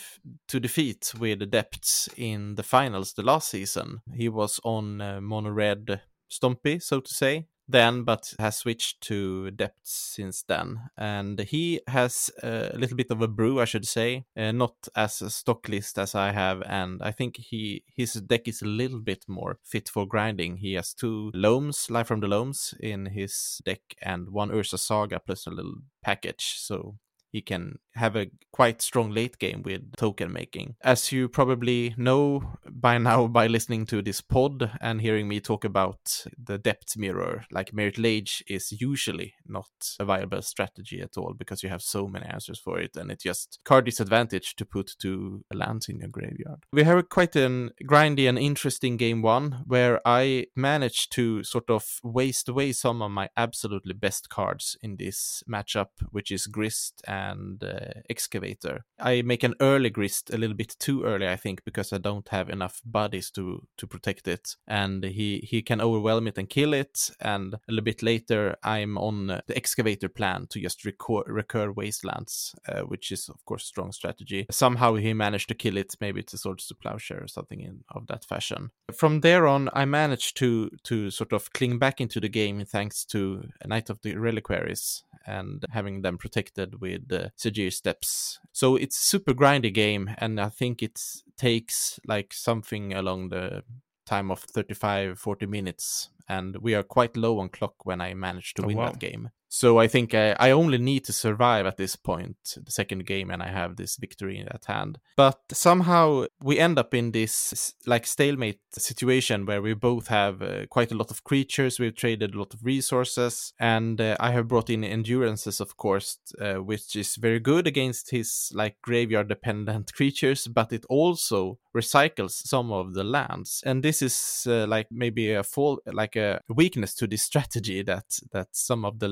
to 0.48 0.60
defeat 0.60 1.14
with 1.18 1.38
the 1.38 1.46
depths 1.46 2.10
in 2.14 2.56
the 2.56 2.62
finals 2.62 3.14
the 3.14 3.22
last 3.22 3.48
season. 3.48 4.02
He 4.14 4.28
was 4.28 4.60
on 4.64 5.00
uh, 5.00 5.22
mono 5.22 5.48
red 5.48 6.02
Stompy, 6.30 6.82
so 6.82 7.00
to 7.00 7.14
say. 7.14 7.46
Then, 7.70 8.02
but 8.02 8.34
has 8.40 8.56
switched 8.56 9.00
to 9.02 9.52
depths 9.52 9.92
since 9.92 10.42
then, 10.42 10.90
and 10.96 11.38
he 11.38 11.80
has 11.86 12.28
a 12.42 12.72
little 12.74 12.96
bit 12.96 13.12
of 13.12 13.22
a 13.22 13.28
brew, 13.28 13.60
I 13.60 13.64
should 13.64 13.86
say, 13.86 14.24
uh, 14.36 14.50
not 14.50 14.88
as 14.96 15.22
a 15.22 15.30
stock 15.30 15.68
list 15.68 15.96
as 15.96 16.16
I 16.16 16.32
have, 16.32 16.62
and 16.62 17.00
I 17.00 17.12
think 17.12 17.36
he 17.36 17.84
his 17.96 18.14
deck 18.14 18.48
is 18.48 18.60
a 18.60 18.66
little 18.66 18.98
bit 18.98 19.24
more 19.28 19.58
fit 19.62 19.88
for 19.88 20.04
grinding. 20.04 20.56
He 20.56 20.72
has 20.74 20.92
two 20.92 21.30
loams, 21.32 21.88
life 21.90 22.08
from 22.08 22.20
the 22.20 22.28
loams, 22.28 22.74
in 22.80 23.06
his 23.06 23.60
deck, 23.64 23.82
and 24.02 24.30
one 24.30 24.50
Urza 24.50 24.78
Saga 24.78 25.20
plus 25.20 25.46
a 25.46 25.50
little 25.50 25.76
package. 26.02 26.56
So 26.58 26.96
he 27.30 27.40
can 27.40 27.78
have 27.94 28.16
a 28.16 28.30
quite 28.52 28.80
strong 28.80 29.10
late 29.10 29.38
game 29.38 29.62
with 29.62 29.82
token 29.96 30.32
making. 30.32 30.76
As 30.82 31.12
you 31.12 31.28
probably 31.28 31.94
know 31.96 32.42
by 32.70 32.98
now 32.98 33.26
by 33.26 33.46
listening 33.46 33.86
to 33.86 34.02
this 34.02 34.20
pod 34.20 34.70
and 34.80 35.00
hearing 35.00 35.28
me 35.28 35.40
talk 35.40 35.64
about 35.64 36.24
the 36.42 36.58
depth 36.58 36.96
mirror, 36.96 37.44
like 37.50 37.72
Marit 37.72 37.98
Lage 37.98 38.42
is 38.48 38.72
usually 38.80 39.34
not 39.46 39.68
a 39.98 40.04
viable 40.04 40.42
strategy 40.42 41.00
at 41.00 41.16
all 41.16 41.34
because 41.36 41.62
you 41.62 41.68
have 41.68 41.82
so 41.82 42.06
many 42.06 42.26
answers 42.26 42.58
for 42.58 42.78
it 42.78 42.96
and 42.96 43.10
it's 43.10 43.24
just 43.24 43.58
card 43.64 43.84
disadvantage 43.84 44.56
to 44.56 44.64
put 44.64 44.92
two 44.98 45.44
lands 45.52 45.88
in 45.88 45.98
your 45.98 46.08
graveyard. 46.08 46.64
We 46.72 46.84
have 46.84 47.08
quite 47.08 47.36
an 47.36 47.70
grindy 47.84 48.28
and 48.28 48.38
interesting 48.38 48.96
game 48.96 49.22
one 49.22 49.64
where 49.66 50.00
I 50.04 50.46
managed 50.56 51.12
to 51.12 51.42
sort 51.44 51.70
of 51.70 52.00
waste 52.02 52.48
away 52.48 52.72
some 52.72 53.02
of 53.02 53.10
my 53.10 53.28
absolutely 53.36 53.94
best 53.94 54.28
cards 54.28 54.76
in 54.82 54.96
this 54.96 55.42
matchup, 55.50 55.88
which 56.10 56.30
is 56.30 56.46
Grist 56.46 57.02
and 57.06 57.19
uh, 57.62 58.00
Excavator. 58.08 58.84
I 58.98 59.22
make 59.22 59.42
an 59.42 59.54
early 59.60 59.90
Grist 59.90 60.30
a 60.32 60.38
little 60.38 60.56
bit 60.56 60.76
too 60.78 61.04
early, 61.04 61.28
I 61.28 61.36
think, 61.36 61.64
because 61.64 61.92
I 61.92 61.98
don't 61.98 62.28
have 62.28 62.48
enough 62.48 62.80
bodies 62.84 63.30
to 63.32 63.66
to 63.78 63.86
protect 63.86 64.28
it, 64.28 64.56
and 64.66 65.04
he 65.04 65.38
he 65.38 65.62
can 65.62 65.80
overwhelm 65.80 66.26
it 66.26 66.38
and 66.38 66.48
kill 66.48 66.74
it. 66.74 67.10
And 67.20 67.54
a 67.54 67.58
little 67.68 67.84
bit 67.84 68.02
later, 68.02 68.56
I'm 68.62 68.98
on 68.98 69.26
the 69.28 69.56
Excavator 69.56 70.08
plan 70.08 70.46
to 70.50 70.60
just 70.60 70.84
recur, 70.84 71.22
recur 71.26 71.72
Wastelands, 71.72 72.54
uh, 72.68 72.82
which 72.82 73.12
is 73.12 73.28
of 73.28 73.44
course 73.44 73.64
strong 73.64 73.92
strategy. 73.92 74.46
Somehow 74.50 74.94
he 74.94 75.14
managed 75.14 75.48
to 75.48 75.54
kill 75.54 75.76
it. 75.76 75.94
Maybe 76.00 76.20
it's 76.20 76.34
a 76.34 76.38
Swords 76.38 76.66
to 76.68 76.74
Plowshare 76.74 77.22
or 77.22 77.28
something 77.28 77.60
in 77.60 77.84
of 77.94 78.06
that 78.06 78.24
fashion. 78.24 78.70
From 78.92 79.20
there 79.20 79.46
on, 79.46 79.68
I 79.72 79.84
managed 79.84 80.36
to 80.38 80.70
to 80.84 81.10
sort 81.10 81.32
of 81.32 81.52
cling 81.52 81.78
back 81.78 82.00
into 82.00 82.20
the 82.20 82.28
game 82.28 82.64
thanks 82.64 83.04
to 83.06 83.44
Knight 83.66 83.90
of 83.90 84.00
the 84.02 84.16
Reliquaries 84.16 85.04
and 85.26 85.64
having 85.70 86.02
them 86.02 86.18
protected 86.18 86.80
with 86.80 87.12
uh, 87.12 87.28
Sejiri 87.36 87.72
Steppes. 87.72 88.38
So 88.52 88.76
it's 88.76 88.98
a 88.98 89.02
super 89.02 89.32
grindy 89.34 89.72
game, 89.72 90.10
and 90.18 90.40
I 90.40 90.48
think 90.48 90.82
it 90.82 91.00
takes 91.36 91.98
like 92.06 92.32
something 92.32 92.92
along 92.92 93.28
the 93.30 93.62
time 94.06 94.30
of 94.30 94.40
35 94.40 95.18
40 95.20 95.46
minutes 95.46 96.08
and 96.28 96.56
we 96.56 96.74
are 96.74 96.82
quite 96.82 97.16
low 97.16 97.38
on 97.38 97.48
clock 97.48 97.86
when 97.86 98.00
i 98.00 98.12
manage 98.12 98.54
to 98.54 98.62
Oh, 98.62 98.66
win 98.66 98.76
wow. 98.76 98.86
that 98.86 98.98
game 98.98 99.30
so 99.52 99.78
i 99.78 99.88
think 99.88 100.14
I, 100.14 100.32
I 100.38 100.52
only 100.52 100.78
need 100.78 101.04
to 101.06 101.12
survive 101.12 101.66
at 101.66 101.76
this 101.76 101.96
point 101.96 102.36
the 102.64 102.70
second 102.70 103.04
game 103.04 103.30
and 103.30 103.42
i 103.42 103.48
have 103.48 103.76
this 103.76 103.96
victory 103.96 104.46
at 104.48 104.64
hand. 104.66 104.98
But 105.16 105.40
somehow 105.52 106.26
we 106.42 106.58
end 106.58 106.78
up 106.78 106.94
in 106.94 107.12
this 107.12 107.74
like 107.86 108.06
stalemate 108.06 108.60
situation 108.72 109.46
where 109.46 109.60
we 109.60 109.74
both 109.74 110.08
have 110.08 110.40
uh, 110.40 110.66
quite 110.66 110.92
a 110.92 110.96
lot 110.96 111.10
of 111.10 111.24
creatures 111.24 111.78
we've 111.78 111.94
traded 111.94 112.34
a 112.34 112.38
lot 112.38 112.54
of 112.54 112.64
resources 112.64 113.52
and 113.58 114.00
uh, 114.00 114.16
i 114.20 114.30
have 114.30 114.48
brought 114.48 114.70
in 114.70 114.84
endurances 114.84 115.60
of 115.60 115.76
course 115.76 116.18
uh, 116.40 116.54
which 116.54 116.96
is 116.96 117.16
very 117.16 117.40
good 117.40 117.66
against 117.66 118.10
his 118.10 118.50
like 118.54 118.76
graveyard 118.82 119.28
dependent 119.28 119.92
creatures 119.98 120.46
but 120.46 120.72
it 120.72 120.84
also 120.88 121.58
recycles 121.74 122.32
some 122.32 122.72
of 122.72 122.94
the 122.94 123.04
lands. 123.04 123.62
And 123.64 123.82
this 123.82 124.02
is 124.02 124.46
uh, 124.48 124.66
like 124.66 124.88
maybe 124.90 125.32
a 125.32 125.42
fault 125.42 125.80
like 125.86 126.16
a 126.16 126.40
weakness 126.48 126.94
to 126.96 127.06
this 127.06 127.22
strategy 127.22 127.82
that 127.82 128.18
that 128.32 128.48
some 128.52 128.84
of 128.84 128.98
the 128.98 129.08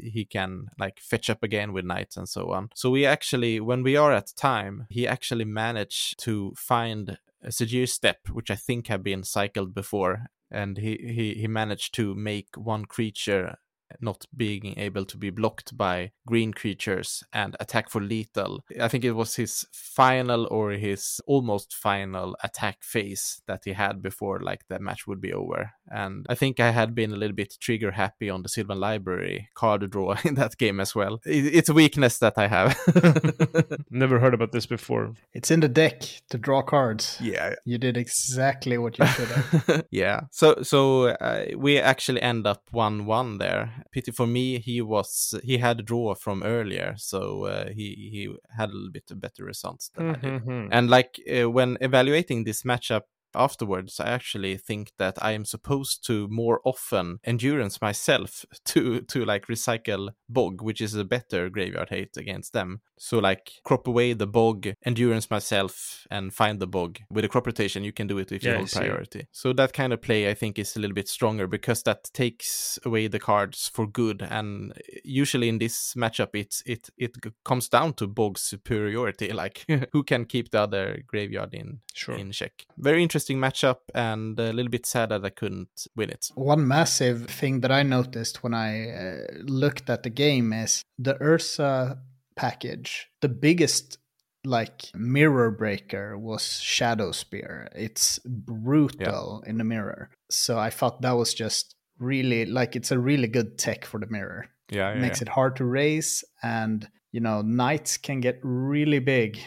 he 0.00 0.24
can 0.24 0.66
like 0.78 1.00
fetch 1.00 1.30
up 1.30 1.42
again 1.42 1.72
with 1.72 1.84
knights 1.84 2.16
and 2.16 2.28
so 2.28 2.52
on. 2.52 2.70
So 2.74 2.90
we 2.90 3.06
actually 3.06 3.60
when 3.60 3.82
we 3.82 3.96
are 3.96 4.12
at 4.12 4.32
time 4.36 4.86
he 4.88 5.06
actually 5.06 5.44
managed 5.44 6.18
to 6.20 6.52
find 6.56 7.18
a 7.42 7.48
Sejiri 7.48 7.88
Steppe 7.88 8.28
which 8.32 8.50
i 8.50 8.56
think 8.56 8.88
have 8.88 9.02
been 9.02 9.22
cycled 9.22 9.74
before. 9.74 10.26
And 10.50 10.78
he, 10.78 10.96
he 10.96 11.34
he 11.40 11.48
managed 11.48 11.92
to 11.94 12.14
make 12.14 12.50
one 12.56 12.84
creature 12.84 13.56
not 14.00 14.24
being 14.36 14.78
able 14.78 15.04
to 15.04 15.16
be 15.16 15.30
blocked 15.30 15.76
by 15.76 16.10
green 16.26 16.52
creatures 16.52 17.22
and 17.32 17.56
attack 17.60 17.88
for 17.90 18.00
lethal. 18.00 18.64
I 18.80 18.88
think 18.88 19.04
it 19.04 19.12
was 19.12 19.36
his 19.36 19.64
final 19.72 20.46
or 20.50 20.72
his 20.72 21.20
almost 21.26 21.74
final 21.74 22.36
attack 22.42 22.82
phase 22.82 23.42
that 23.46 23.62
he 23.64 23.72
had 23.72 24.02
before 24.02 24.40
like 24.40 24.62
the 24.68 24.78
match 24.78 25.06
would 25.06 25.20
be 25.20 25.32
over. 25.32 25.72
And 25.88 26.26
I 26.28 26.34
think 26.34 26.58
I 26.58 26.70
had 26.70 26.94
been 26.94 27.12
a 27.12 27.16
little 27.16 27.36
bit 27.36 27.54
trigger 27.60 27.92
happy 27.92 28.28
on 28.28 28.42
the 28.42 28.48
Sylvan 28.48 28.80
Library 28.80 29.48
card 29.54 29.88
draw 29.90 30.16
in 30.24 30.34
that 30.34 30.56
game 30.58 30.80
as 30.80 30.94
well. 30.94 31.20
It's 31.24 31.68
a 31.68 31.74
weakness 31.74 32.18
that 32.18 32.34
I 32.36 32.48
have. 32.48 32.76
Never 33.90 34.18
heard 34.18 34.34
about 34.34 34.52
this 34.52 34.66
before. 34.66 35.14
It's 35.32 35.50
in 35.50 35.60
the 35.60 35.68
deck 35.68 36.02
to 36.30 36.38
draw 36.38 36.62
cards. 36.62 37.18
yeah, 37.22 37.54
You 37.64 37.78
did 37.78 37.96
exactly 37.96 38.78
what 38.78 38.98
you 38.98 39.06
should 39.06 39.28
have. 39.28 39.84
yeah. 39.90 40.22
So 40.32 40.62
so 40.62 41.08
uh, 41.08 41.44
we 41.56 41.78
actually 41.78 42.20
end 42.22 42.46
up 42.46 42.62
one 42.72 43.06
one 43.06 43.38
there. 43.38 43.75
Pity 43.92 44.12
for 44.12 44.26
me, 44.26 44.58
he 44.58 44.80
was 44.82 45.34
he 45.44 45.58
had 45.58 45.80
a 45.80 45.82
draw 45.82 46.14
from 46.14 46.42
earlier, 46.42 46.94
so 46.96 47.44
uh, 47.44 47.68
he 47.68 48.08
he 48.12 48.34
had 48.56 48.70
a 48.70 48.72
little 48.72 48.90
bit 48.92 49.10
better 49.20 49.44
results 49.44 49.90
than 49.94 50.06
I 50.06 50.16
did. 50.18 50.34
Mhm. 50.44 50.68
And 50.70 50.90
like 50.90 51.20
uh, 51.30 51.50
when 51.50 51.76
evaluating 51.80 52.44
this 52.44 52.62
matchup 52.62 53.02
afterwards, 53.34 54.00
I 54.00 54.08
actually 54.08 54.56
think 54.56 54.92
that 54.98 55.18
I 55.22 55.32
am 55.32 55.44
supposed 55.44 56.06
to 56.06 56.26
more 56.28 56.60
often 56.64 57.18
endurance 57.24 57.80
myself 57.80 58.44
to 58.66 59.00
to 59.02 59.24
like 59.24 59.46
recycle 59.46 60.10
bog, 60.28 60.62
which 60.62 60.80
is 60.80 60.94
a 60.94 61.04
better 61.04 61.48
graveyard 61.48 61.90
hate 61.90 62.16
against 62.16 62.52
them. 62.52 62.80
So 62.98 63.18
like 63.18 63.52
crop 63.64 63.86
away 63.86 64.12
the 64.14 64.26
bog, 64.26 64.68
endurance 64.84 65.30
myself, 65.30 66.06
and 66.10 66.32
find 66.32 66.60
the 66.60 66.66
bog. 66.66 66.98
With 67.10 67.24
a 67.24 67.28
crop 67.28 67.46
rotation, 67.46 67.84
you 67.84 67.92
can 67.92 68.06
do 68.06 68.18
it 68.18 68.32
if 68.32 68.42
Yeah, 68.42 68.52
you 68.52 68.56
hold 68.58 68.72
priority. 68.72 69.26
So 69.32 69.52
that 69.52 69.72
kind 69.72 69.92
of 69.92 70.00
play 70.00 70.30
I 70.30 70.34
think 70.34 70.58
is 70.58 70.76
a 70.76 70.80
little 70.80 70.94
bit 70.94 71.08
stronger 71.08 71.46
because 71.46 71.82
that 71.82 72.04
takes 72.14 72.78
away 72.84 73.06
the 73.08 73.18
cards 73.18 73.70
for 73.72 73.86
good. 73.86 74.22
And 74.22 74.72
usually 75.04 75.48
in 75.48 75.58
this 75.58 75.94
matchup, 75.94 76.30
it's 76.34 76.62
it 76.66 76.88
it 76.96 77.16
comes 77.44 77.68
down 77.68 77.94
to 77.94 78.06
bog 78.06 78.38
superiority, 78.38 79.32
like 79.32 79.64
who 79.92 80.02
can 80.02 80.24
keep 80.24 80.50
the 80.50 80.60
other 80.60 81.02
graveyard 81.06 81.54
in 81.54 81.80
Sure. 81.94 82.16
in 82.16 82.30
check. 82.30 82.66
Very 82.76 83.02
interesting 83.02 83.38
matchup, 83.38 83.78
and 83.94 84.38
a 84.38 84.52
little 84.52 84.70
bit 84.70 84.84
sad 84.84 85.08
that 85.08 85.24
I 85.24 85.30
couldn't 85.30 85.86
win 85.96 86.10
it. 86.10 86.30
One 86.34 86.66
massive 86.68 87.26
thing 87.26 87.60
that 87.60 87.70
I 87.72 87.82
noticed 87.82 88.42
when 88.42 88.52
I 88.52 88.90
uh, 88.90 89.26
looked 89.44 89.88
at 89.88 90.02
the 90.02 90.10
game 90.16 90.52
is 90.52 90.82
the 90.98 91.14
Urza 91.14 91.98
package. 92.34 93.08
The 93.20 93.28
biggest 93.28 93.98
like 94.44 94.90
mirror 94.94 95.50
breaker 95.50 96.18
was 96.18 96.42
Shadowspear. 96.42 97.68
It's 97.74 98.18
brutal 98.20 99.42
in 99.46 99.58
the 99.58 99.64
mirror. 99.64 100.10
So 100.30 100.58
I 100.58 100.70
thought 100.70 101.02
that 101.02 101.16
was 101.16 101.34
just 101.34 101.74
really 101.98 102.46
like 102.46 102.76
it's 102.76 102.90
a 102.90 102.98
really 102.98 103.28
good 103.28 103.58
tech 103.58 103.84
for 103.84 104.00
the 104.00 104.06
mirror. 104.08 104.46
Yeah, 104.70 104.90
It 104.90 105.00
makes 105.00 105.22
it 105.22 105.28
hard 105.28 105.56
to 105.56 105.64
raise 105.64 106.24
and 106.42 106.88
you 107.12 107.20
know 107.20 107.40
knights 107.40 107.96
can 107.96 108.20
get 108.20 108.38
really 108.42 108.98
big 108.98 109.38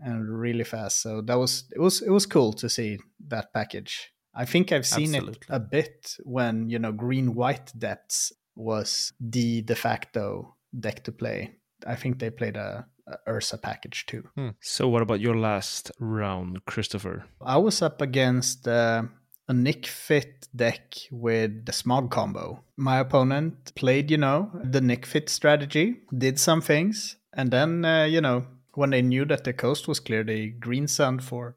and 0.00 0.26
really 0.40 0.64
fast 0.64 1.02
so 1.02 1.20
that 1.22 1.38
was 1.38 1.64
it 1.74 1.80
was 1.80 2.00
it 2.00 2.10
was 2.10 2.24
cool 2.24 2.52
to 2.54 2.68
see 2.68 2.98
that 3.28 3.52
package 3.52 4.10
i 4.34 4.44
think 4.46 4.72
i've 4.72 4.86
seen 4.86 5.14
it 5.14 5.38
a 5.50 5.60
bit 5.60 6.16
when 6.24 6.70
you 6.70 6.78
know 6.78 6.92
green 6.92 7.34
white 7.34 7.70
depths 7.78 8.32
was 8.56 9.12
the 9.20 9.62
de 9.62 9.74
facto 9.74 10.56
deck 10.78 11.04
to 11.04 11.12
play. 11.12 11.56
I 11.86 11.96
think 11.96 12.18
they 12.18 12.30
played 12.30 12.56
a, 12.56 12.86
a 13.06 13.30
Urza 13.30 13.60
package 13.60 14.06
too. 14.06 14.28
So, 14.60 14.88
what 14.88 15.02
about 15.02 15.20
your 15.20 15.36
last 15.36 15.90
round, 15.98 16.64
Christopher? 16.66 17.24
i 17.40 17.56
was 17.56 17.82
up 17.82 18.02
against 18.02 18.68
uh, 18.68 19.02
a 19.48 19.52
Nic 19.52 19.86
Fit 19.86 20.46
deck 20.54 20.94
with 21.10 21.66
the 21.66 21.72
smog 21.72 22.10
combo. 22.10 22.62
My 22.76 22.98
opponent 22.98 23.74
played 23.74 24.10
you 24.10 24.18
know 24.18 24.50
the 24.62 24.80
Nic 24.80 25.06
Fit 25.06 25.28
strategy 25.28 25.96
did 26.16 26.38
some 26.38 26.60
things 26.60 27.16
and 27.32 27.50
then 27.50 27.84
uh, 27.84 28.04
you 28.04 28.20
know 28.20 28.46
when 28.74 28.90
they 28.90 29.02
knew 29.02 29.24
that 29.24 29.44
the 29.44 29.52
coast 29.52 29.88
was 29.88 29.98
clear 30.00 30.22
they 30.22 30.46
green 30.46 30.86
sun 30.86 31.18
for 31.18 31.56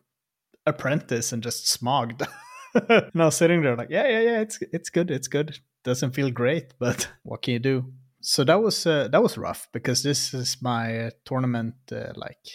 apprentice 0.65 1.31
and 1.31 1.43
just 1.43 1.65
smogged. 1.65 2.25
And 2.89 3.21
i 3.21 3.25
was 3.25 3.37
sitting 3.37 3.61
there 3.61 3.75
like 3.75 3.91
yeah 3.91 4.07
yeah 4.07 4.21
yeah 4.21 4.39
it's 4.39 4.57
it's 4.71 4.89
good 4.89 5.11
it's 5.11 5.27
good 5.27 5.59
doesn't 5.83 6.11
feel 6.11 6.31
great 6.31 6.73
but 6.79 7.09
what 7.23 7.41
can 7.41 7.53
you 7.53 7.59
do? 7.59 7.93
So 8.21 8.45
that 8.45 8.61
was 8.61 8.85
uh, 8.85 9.09
that 9.09 9.21
was 9.21 9.37
rough 9.37 9.67
because 9.73 10.01
this 10.01 10.33
is 10.33 10.61
my 10.61 11.07
uh, 11.07 11.09
tournament 11.25 11.75
uh, 11.91 12.13
like 12.15 12.47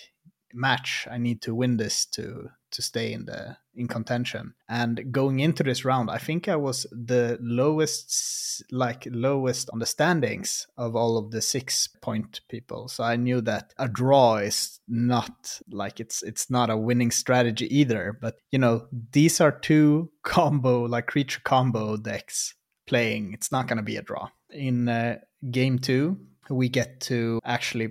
match. 0.54 1.06
I 1.10 1.18
need 1.18 1.42
to 1.42 1.54
win 1.54 1.76
this 1.76 2.06
to 2.06 2.50
to 2.70 2.82
stay 2.82 3.12
in 3.12 3.26
the 3.26 3.56
in 3.74 3.86
contention. 3.86 4.54
And 4.68 5.12
going 5.12 5.40
into 5.40 5.62
this 5.62 5.84
round 5.84 6.10
i 6.10 6.18
think 6.18 6.48
i 6.48 6.56
was 6.56 6.86
the 6.90 7.38
lowest 7.40 8.62
like 8.72 9.06
lowest 9.10 9.70
on 9.72 9.78
the 9.78 9.86
standings 9.86 10.66
of 10.76 10.96
all 10.96 11.16
of 11.16 11.30
the 11.30 11.40
six 11.40 11.88
point 12.02 12.40
people. 12.48 12.88
So 12.88 13.04
i 13.04 13.16
knew 13.16 13.40
that 13.42 13.74
a 13.78 13.88
draw 13.88 14.36
is 14.36 14.80
not 14.88 15.60
like 15.70 16.00
it's 16.00 16.22
it's 16.22 16.50
not 16.50 16.70
a 16.70 16.76
winning 16.76 17.10
strategy 17.10 17.66
either. 17.74 18.18
But 18.20 18.36
you 18.50 18.58
know 18.58 18.88
these 19.12 19.40
are 19.40 19.52
two 19.52 20.10
combo 20.22 20.82
like 20.82 21.06
creature 21.06 21.40
combo 21.44 21.96
decks 21.96 22.54
playing 22.88 23.32
it's 23.32 23.52
not 23.52 23.68
going 23.68 23.76
to 23.76 23.82
be 23.82 23.96
a 23.96 24.02
draw 24.02 24.28
in 24.50 24.88
uh, 24.88 25.16
game 25.50 25.78
two 25.78 26.18
we 26.50 26.68
get 26.68 27.00
to 27.00 27.40
actually 27.44 27.90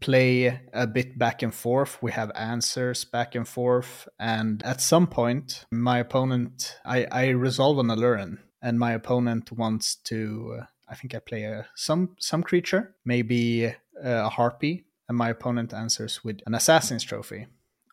play 0.00 0.60
a 0.72 0.86
bit 0.86 1.18
back 1.18 1.42
and 1.42 1.54
forth. 1.54 2.02
We 2.02 2.12
have 2.12 2.32
answers 2.34 3.04
back 3.04 3.34
and 3.34 3.46
forth. 3.46 4.08
And 4.18 4.62
at 4.64 4.80
some 4.80 5.06
point, 5.06 5.66
my 5.70 5.98
opponent, 5.98 6.78
I, 6.84 7.06
I 7.10 7.28
resolve 7.28 7.78
on 7.78 7.90
a 7.90 7.96
Lurin, 7.96 8.38
and 8.62 8.78
my 8.78 8.92
opponent 8.92 9.52
wants 9.52 9.96
to. 10.04 10.58
Uh, 10.60 10.64
I 10.90 10.94
think 10.94 11.14
I 11.14 11.18
play 11.18 11.44
a, 11.44 11.66
some 11.74 12.16
some 12.18 12.42
creature, 12.42 12.94
maybe 13.04 13.66
uh, 13.66 13.72
a 14.02 14.28
harpy, 14.28 14.86
and 15.08 15.18
my 15.18 15.30
opponent 15.30 15.74
answers 15.74 16.24
with 16.24 16.40
an 16.46 16.54
assassin's 16.54 17.04
trophy 17.04 17.46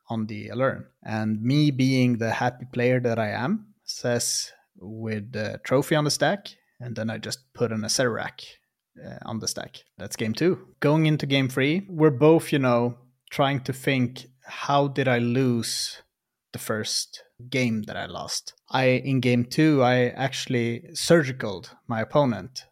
on 0.07 0.27
the 0.27 0.49
alert. 0.49 0.91
And 1.03 1.41
me 1.41 1.71
being 1.71 2.17
the 2.17 2.31
happy 2.31 2.65
player 2.71 2.99
that 3.01 3.19
I 3.19 3.29
am, 3.31 3.73
says 3.83 4.53
with 4.77 5.31
the 5.31 5.59
trophy 5.63 5.95
on 5.95 6.03
the 6.03 6.11
stack, 6.11 6.47
and 6.79 6.95
then 6.95 7.09
I 7.09 7.17
just 7.17 7.53
put 7.53 7.71
an 7.71 7.81
Acererak 7.81 8.43
uh, 9.03 9.17
on 9.25 9.39
the 9.39 9.47
stack. 9.47 9.77
That's 9.97 10.15
game 10.15 10.33
two. 10.33 10.67
Going 10.79 11.05
into 11.05 11.25
game 11.25 11.49
three, 11.49 11.85
we're 11.89 12.11
both, 12.11 12.51
you 12.51 12.59
know, 12.59 12.97
trying 13.29 13.61
to 13.61 13.73
think 13.73 14.27
how 14.45 14.87
did 14.87 15.07
I 15.07 15.17
lose 15.17 16.01
the 16.53 16.59
first 16.59 17.23
game 17.49 17.83
that 17.83 17.97
I 17.97 18.05
lost? 18.05 18.53
I 18.69 18.85
in 18.85 19.19
game 19.19 19.45
two, 19.45 19.83
I 19.83 20.07
actually 20.09 20.85
surgicaled 20.93 21.69
my 21.87 22.01
opponent 22.01 22.65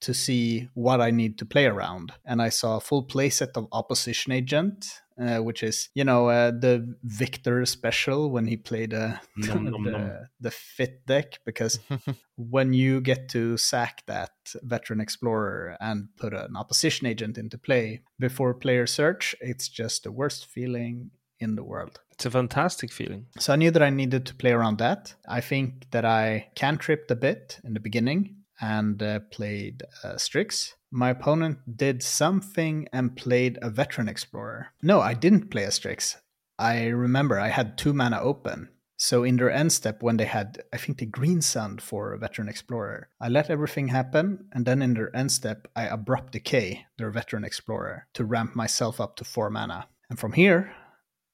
to 0.00 0.14
see 0.14 0.68
what 0.74 1.00
I 1.00 1.10
need 1.10 1.38
to 1.38 1.46
play 1.46 1.66
around, 1.66 2.12
and 2.24 2.40
I 2.40 2.50
saw 2.50 2.76
a 2.76 2.80
full 2.80 3.04
playset 3.04 3.56
of 3.56 3.66
opposition 3.72 4.32
agent 4.32 4.86
uh, 5.20 5.38
which 5.38 5.62
is 5.62 5.88
you 5.94 6.04
know 6.04 6.28
uh, 6.28 6.50
the 6.50 6.94
Victor 7.02 7.64
special 7.66 8.30
when 8.30 8.46
he 8.46 8.56
played 8.56 8.94
uh, 8.94 9.16
nom, 9.36 9.64
nom, 9.64 9.84
the, 9.84 9.90
nom. 9.90 10.10
the 10.40 10.50
fit 10.50 11.04
deck 11.06 11.40
because 11.44 11.80
when 12.36 12.72
you 12.72 13.00
get 13.00 13.28
to 13.30 13.56
sack 13.56 14.04
that 14.06 14.30
veteran 14.62 15.00
explorer 15.00 15.76
and 15.80 16.08
put 16.16 16.32
an 16.32 16.56
opposition 16.56 17.06
agent 17.06 17.36
into 17.36 17.58
play 17.58 18.02
before 18.18 18.54
player 18.54 18.86
search, 18.86 19.34
it's 19.40 19.68
just 19.68 20.04
the 20.04 20.12
worst 20.12 20.46
feeling 20.46 21.10
in 21.40 21.56
the 21.56 21.64
world. 21.64 22.00
It's 22.12 22.26
a 22.26 22.30
fantastic 22.30 22.92
feeling. 22.92 23.26
So 23.38 23.52
I 23.52 23.56
knew 23.56 23.70
that 23.70 23.82
I 23.82 23.90
needed 23.90 24.26
to 24.26 24.34
play 24.34 24.50
around 24.50 24.78
that. 24.78 25.14
I 25.28 25.40
think 25.40 25.90
that 25.92 26.04
I 26.04 26.48
cantripped 26.56 27.10
a 27.12 27.16
bit 27.16 27.60
in 27.64 27.74
the 27.74 27.80
beginning 27.80 28.37
and 28.60 29.02
uh, 29.02 29.20
played 29.30 29.82
uh, 30.02 30.16
Strix 30.16 30.74
my 30.90 31.10
opponent 31.10 31.76
did 31.76 32.02
something 32.02 32.88
and 32.92 33.16
played 33.16 33.58
a 33.60 33.70
veteran 33.70 34.08
explorer. 34.08 34.68
No, 34.82 35.00
I 35.00 35.14
didn't 35.14 35.50
play 35.50 35.64
a 35.64 35.70
Strix. 35.70 36.16
I 36.58 36.86
remember 36.86 37.38
I 37.38 37.48
had 37.48 37.76
two 37.76 37.92
mana 37.92 38.20
open. 38.20 38.70
So 38.96 39.22
in 39.22 39.36
their 39.36 39.50
end 39.50 39.72
step, 39.72 40.02
when 40.02 40.16
they 40.16 40.24
had, 40.24 40.62
I 40.72 40.76
think, 40.76 40.98
the 40.98 41.06
green 41.06 41.40
sun 41.40 41.78
for 41.78 42.12
a 42.12 42.18
veteran 42.18 42.48
explorer, 42.48 43.10
I 43.20 43.28
let 43.28 43.48
everything 43.48 43.88
happen, 43.88 44.48
and 44.52 44.66
then 44.66 44.82
in 44.82 44.94
their 44.94 45.14
end 45.14 45.30
step, 45.30 45.68
I 45.76 45.84
abrupt 45.84 46.32
decay 46.32 46.86
their 46.96 47.10
veteran 47.10 47.44
explorer 47.44 48.08
to 48.14 48.24
ramp 48.24 48.56
myself 48.56 49.00
up 49.00 49.14
to 49.16 49.24
four 49.24 49.50
mana. 49.50 49.86
And 50.10 50.18
from 50.18 50.32
here, 50.32 50.74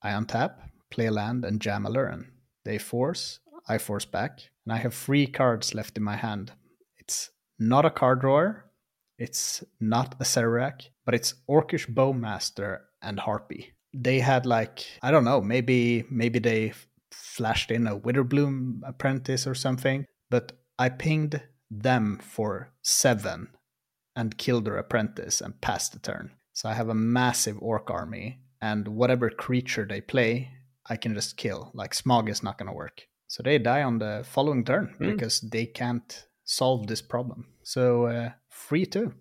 I 0.02 0.10
untap, 0.10 0.56
play 0.90 1.06
a 1.06 1.10
land, 1.10 1.46
and 1.46 1.58
jam 1.58 1.86
a 1.86 1.90
Lurrus. 1.90 2.26
They 2.66 2.76
force, 2.76 3.38
I 3.66 3.78
force 3.78 4.04
back, 4.04 4.50
and 4.66 4.74
I 4.74 4.78
have 4.78 4.94
three 4.94 5.26
cards 5.26 5.74
left 5.74 5.96
in 5.96 6.02
my 6.02 6.16
hand. 6.16 6.52
It's 7.04 7.30
not 7.58 7.84
a 7.84 7.90
card 7.90 8.20
drawer, 8.20 8.70
it's 9.18 9.62
not 9.80 10.14
a 10.14 10.24
Acererak, 10.24 10.88
but 11.04 11.14
it's 11.14 11.34
Orcish 11.48 11.92
Bowmaster 11.92 12.80
and 13.02 13.20
Harpy. 13.20 13.74
They 13.92 14.20
had 14.20 14.46
like 14.46 14.84
I 15.02 15.10
don't 15.10 15.24
know, 15.24 15.40
maybe 15.40 16.04
maybe 16.10 16.38
they 16.38 16.72
flashed 17.12 17.70
in 17.70 17.86
a 17.86 17.98
Witherbloom 17.98 18.80
apprentice 18.84 19.46
or 19.46 19.54
something, 19.54 20.06
but 20.30 20.52
I 20.78 20.88
pinged 20.88 21.40
them 21.70 22.18
for 22.22 22.72
seven 22.82 23.48
and 24.16 24.38
killed 24.38 24.64
their 24.64 24.76
apprentice 24.76 25.40
and 25.40 25.60
passed 25.60 25.92
the 25.92 25.98
turn. 25.98 26.32
So 26.52 26.68
I 26.68 26.74
have 26.74 26.88
a 26.88 26.94
massive 26.94 27.58
orc 27.60 27.90
army, 27.90 28.38
and 28.60 28.86
whatever 28.88 29.28
creature 29.28 29.86
they 29.88 30.00
play, 30.00 30.50
I 30.86 30.96
can 30.96 31.14
just 31.14 31.36
kill. 31.36 31.70
Like 31.74 31.94
Smog 31.94 32.28
is 32.28 32.42
not 32.42 32.58
going 32.58 32.68
to 32.68 32.72
work. 32.72 33.06
So 33.26 33.42
they 33.42 33.58
die 33.58 33.82
on 33.82 33.98
the 33.98 34.24
following 34.28 34.64
turn 34.64 34.94
mm. 35.00 35.12
because 35.12 35.40
they 35.40 35.66
can't 35.66 36.26
solve 36.44 36.86
this 36.86 37.02
problem. 37.02 37.46
So 37.62 38.06
uh, 38.06 38.30
free 38.48 38.86
too. 38.86 39.12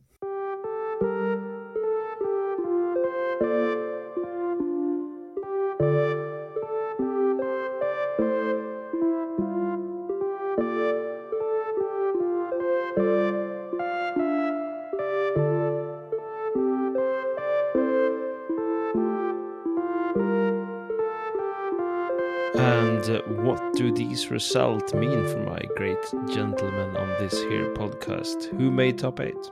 These 24.14 24.30
results 24.30 24.94
mean 24.94 25.26
for 25.26 25.40
my 25.40 25.60
great 25.76 26.06
gentleman 26.32 26.96
on 26.96 27.10
this 27.20 27.34
here 27.46 27.74
podcast? 27.74 28.56
Who 28.60 28.70
made 28.70 29.00
top 29.00 29.20
eight? 29.20 29.52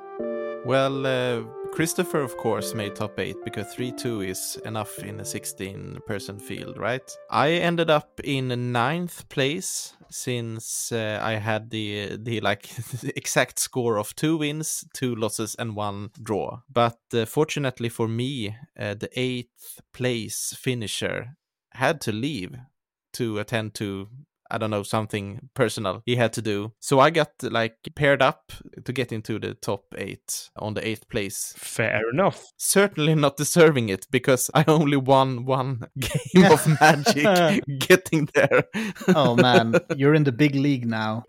Well, 0.63 1.03
uh, 1.03 1.41
Christofer, 1.73 2.23
of 2.23 2.37
course, 2.37 2.75
made 2.75 2.95
top 2.95 3.19
eight 3.19 3.37
because 3.43 3.73
3 3.73 3.91
2 3.91 4.21
is 4.21 4.61
enough 4.63 4.99
in 4.99 5.19
a 5.19 5.25
16 5.25 5.97
person 6.05 6.37
field, 6.37 6.77
right? 6.77 7.01
I 7.31 7.53
ended 7.53 7.89
up 7.89 8.19
in 8.23 8.71
ninth 8.71 9.27
place 9.29 9.93
since 10.11 10.91
uh, 10.91 11.17
I 11.19 11.37
had 11.37 11.71
the 11.71 12.17
the 12.17 12.39
like 12.41 12.69
exact 13.15 13.57
score 13.57 13.97
of 13.97 14.15
two 14.15 14.37
wins, 14.37 14.85
two 14.93 15.15
losses, 15.15 15.55
and 15.57 15.75
one 15.75 16.11
draw. 16.21 16.59
But 16.71 16.99
uh, 17.15 17.25
fortunately 17.25 17.89
for 17.89 18.07
me, 18.07 18.55
uh, 18.79 18.93
the 18.93 19.09
eighth 19.15 19.81
place 19.91 20.55
finisher 20.55 21.35
had 21.71 21.99
to 22.01 22.11
leave 22.11 22.55
to 23.13 23.39
attend 23.39 23.73
to 23.73 24.07
I 24.51 24.57
don't 24.57 24.69
know, 24.69 24.83
something 24.83 25.49
personal 25.53 26.01
he 26.05 26.17
had 26.17 26.33
to 26.33 26.41
do. 26.41 26.73
So 26.79 26.99
I 26.99 27.09
got 27.09 27.31
like 27.41 27.77
paired 27.95 28.21
up 28.21 28.51
to 28.83 28.93
get 28.93 29.11
into 29.11 29.39
the 29.39 29.53
top 29.53 29.85
eight 29.97 30.49
on 30.57 30.73
the 30.73 30.85
eighth 30.85 31.07
place. 31.09 31.53
Fair 31.57 32.01
enough. 32.11 32.51
Certainly 32.57 33.15
not 33.15 33.37
deserving 33.37 33.89
it 33.89 34.07
because 34.11 34.51
I 34.53 34.65
only 34.67 34.97
won 34.97 35.45
one 35.45 35.87
game 35.99 36.51
of 36.51 36.67
magic 36.81 37.63
getting 37.79 38.27
there. 38.33 38.65
oh 39.15 39.35
man, 39.35 39.75
you're 39.95 40.13
in 40.13 40.25
the 40.25 40.31
big 40.31 40.55
league 40.55 40.85
now. 40.85 41.23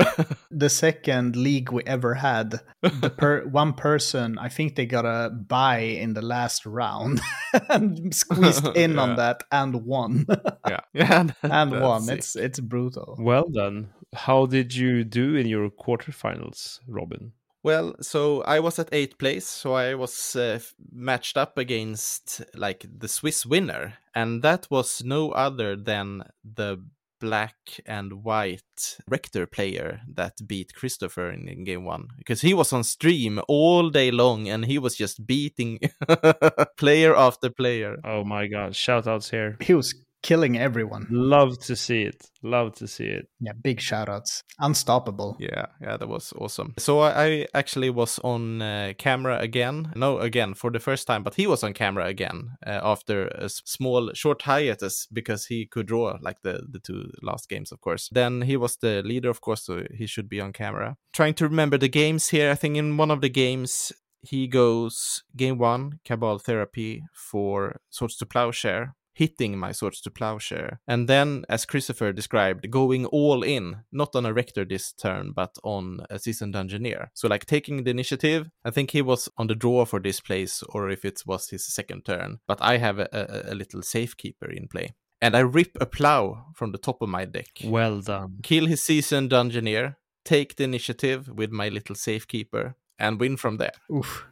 the 0.51 0.69
second 0.69 1.37
league 1.37 1.71
we 1.71 1.83
ever 1.85 2.15
had. 2.15 2.61
The 2.83 3.11
per- 3.11 3.47
one 3.47 3.75
person, 3.75 4.39
I 4.39 4.49
think 4.49 4.75
they 4.75 4.87
got 4.87 5.05
a 5.05 5.31
buy 5.31 5.79
in 5.79 6.15
the 6.15 6.23
last 6.23 6.67
round 6.67 7.21
and 7.69 8.13
squeezed 8.15 8.67
in 8.77 8.95
yeah. 8.95 9.01
on 9.01 9.17
that 9.17 9.45
and 9.53 9.85
won. 9.85 10.27
yeah, 10.69 10.81
yeah, 10.93 11.27
and 11.43 11.81
won. 11.81 12.09
It's 12.09 12.35
it's 12.35 12.59
brutal. 12.59 13.12
Well 13.19 13.49
done. 13.49 13.91
How 14.15 14.47
did 14.47 14.75
you 14.75 15.05
do 15.05 15.35
in 15.35 15.47
your 15.47 15.71
quarterfinals, 15.71 16.81
Robin? 16.87 17.33
Well, 17.63 17.95
so 18.01 18.43
I 18.43 18.59
was 18.59 18.79
at 18.79 18.93
eighth 18.93 19.19
place, 19.19 19.47
so 19.47 19.75
I 19.75 19.95
was 19.95 20.35
uh, 20.35 20.59
matched 20.91 21.37
up 21.37 21.57
against 21.57 22.43
like 22.55 22.85
the 22.99 23.07
Swiss 23.09 23.47
winner, 23.47 23.95
and 24.15 24.43
that 24.43 24.67
was 24.69 25.03
no 25.05 25.31
other 25.31 25.77
than 25.77 26.25
the 26.45 26.85
black 27.21 27.55
and 27.87 28.25
white 28.25 28.99
Rector 29.07 29.47
player 29.47 30.01
that 30.13 30.45
beat 30.45 30.73
Christofer 30.75 31.33
in, 31.33 31.47
in, 31.47 31.63
game 31.63 31.85
one 31.85 32.09
because 32.19 32.41
he 32.41 32.53
was 32.53 32.73
on 32.73 32.83
stream 32.83 33.41
all 33.47 33.91
day 33.91 34.11
long 34.11 34.49
and 34.49 34.65
he 34.65 34.77
was 34.77 34.97
just 34.97 35.25
beating 35.25 35.79
player 36.77 37.17
after 37.17 37.49
player. 37.49 37.97
Oh 38.05 38.25
my 38.25 38.49
god! 38.49 38.75
Shout 38.75 39.07
outs 39.07 39.31
here. 39.31 39.57
He 39.61 39.73
was 39.73 39.95
killing 40.23 40.59
everyone. 40.59 41.07
Love 41.11 41.59
to 41.61 41.77
see 41.77 42.03
it. 42.03 42.31
Love 42.43 42.75
to 42.77 42.89
see 42.89 43.07
it. 43.07 43.29
Yeah, 43.41 43.53
big 43.61 43.79
shoutouts. 43.79 44.43
Unstoppable. 44.59 45.37
Yeah, 45.39 45.67
yeah, 45.81 45.97
that 45.97 46.09
was 46.09 46.33
awesome. 46.39 46.75
So 46.79 47.01
I 47.01 47.47
actually 47.55 47.91
was 47.91 48.19
on 48.21 48.63
uh, 48.63 48.93
camera 48.99 49.39
again. 49.39 49.93
No, 49.95 50.19
again 50.19 50.55
for 50.55 50.71
the 50.71 50.81
first 50.81 51.07
time, 51.07 51.23
but 51.23 51.35
he 51.35 51.47
was 51.47 51.63
on 51.63 51.73
camera 51.73 52.07
again 52.07 52.53
uh, 52.67 52.81
after 52.83 53.29
a 53.29 53.49
small 53.49 54.11
short 54.15 54.43
hiatus 54.43 55.07
because 55.13 55.47
he 55.47 55.67
could 55.67 55.87
draw 55.87 56.17
like 56.21 56.43
the 56.43 56.63
the 56.71 56.79
two 56.79 57.11
last 57.23 57.49
games, 57.49 57.73
of 57.73 57.81
course. 57.81 58.09
Then 58.13 58.43
he 58.43 58.57
was 58.57 58.77
the 58.77 59.03
leader, 59.03 59.31
of 59.31 59.41
course, 59.41 59.65
so 59.65 59.85
he 59.95 60.07
should 60.07 60.29
be 60.29 60.41
on 60.41 60.53
camera. 60.53 60.97
Trying 61.13 61.35
to 61.35 61.49
remember 61.49 61.79
the 61.79 61.89
games 61.89 62.29
here. 62.29 62.51
I 62.51 62.55
think 62.55 62.77
in 62.77 62.97
one 62.97 63.11
of 63.11 63.21
the 63.21 63.29
games 63.29 63.93
he 64.23 64.47
goes 64.47 65.25
game 65.37 65.59
one 65.59 65.99
cabal 66.05 66.39
therapy 66.39 67.03
for 67.13 67.81
swords 67.91 68.17
to 68.17 68.27
plowshare 68.27 68.95
hitting 69.13 69.59
my 69.59 69.73
swords 69.73 70.01
to 70.03 70.11
plowshare. 70.11 70.81
And 70.87 71.09
then, 71.09 71.45
as 71.49 71.67
Christofer 71.67 72.15
described, 72.15 72.71
going 72.71 73.07
all 73.07 73.43
in, 73.43 73.77
not 73.93 74.15
on 74.15 74.27
a 74.27 74.33
rector 74.33 74.65
this 74.65 74.93
turn, 74.93 75.33
but 75.35 75.57
on 75.63 76.01
a 76.11 76.19
seasoned 76.19 76.55
dungeoneer. 76.55 77.09
So, 77.15 77.29
like 77.29 77.47
taking 77.47 77.85
the 77.85 77.91
initiative, 77.91 78.51
I 78.65 78.71
think 78.71 78.91
he 78.91 79.03
was 79.03 79.29
on 79.37 79.47
the 79.47 79.55
draw 79.55 79.85
for 79.85 80.01
this 80.01 80.21
place, 80.21 80.63
or 80.69 80.91
if 80.91 81.05
it 81.05 81.23
was 81.27 81.49
his 81.49 81.67
second 81.67 82.05
turn. 82.05 82.39
But 82.47 82.63
I 82.63 82.79
have 82.79 82.99
a, 82.99 83.09
a, 83.13 83.53
a 83.53 83.55
little 83.55 83.83
safekeeper 83.83 84.51
in 84.51 84.69
play. 84.69 84.95
And 85.21 85.37
I 85.37 85.41
rip 85.41 85.77
a 85.81 85.87
plow 85.87 86.47
from 86.55 86.73
the 86.73 86.79
top 86.79 87.01
of 87.01 87.09
my 87.09 87.25
deck. 87.25 87.61
Well 87.65 88.01
done. 88.01 88.39
Kill 88.43 88.67
his 88.67 88.83
seasoned 88.83 89.31
dungeoneer, 89.31 89.97
take 90.25 90.57
the 90.57 90.65
initiative 90.65 91.29
with 91.29 91.53
my 91.53 91.69
little 91.69 91.95
safekeeper, 91.95 92.75
and 93.03 93.19
win 93.19 93.37
from 93.37 93.57
there. 93.57 93.73
Oof. 93.93 94.25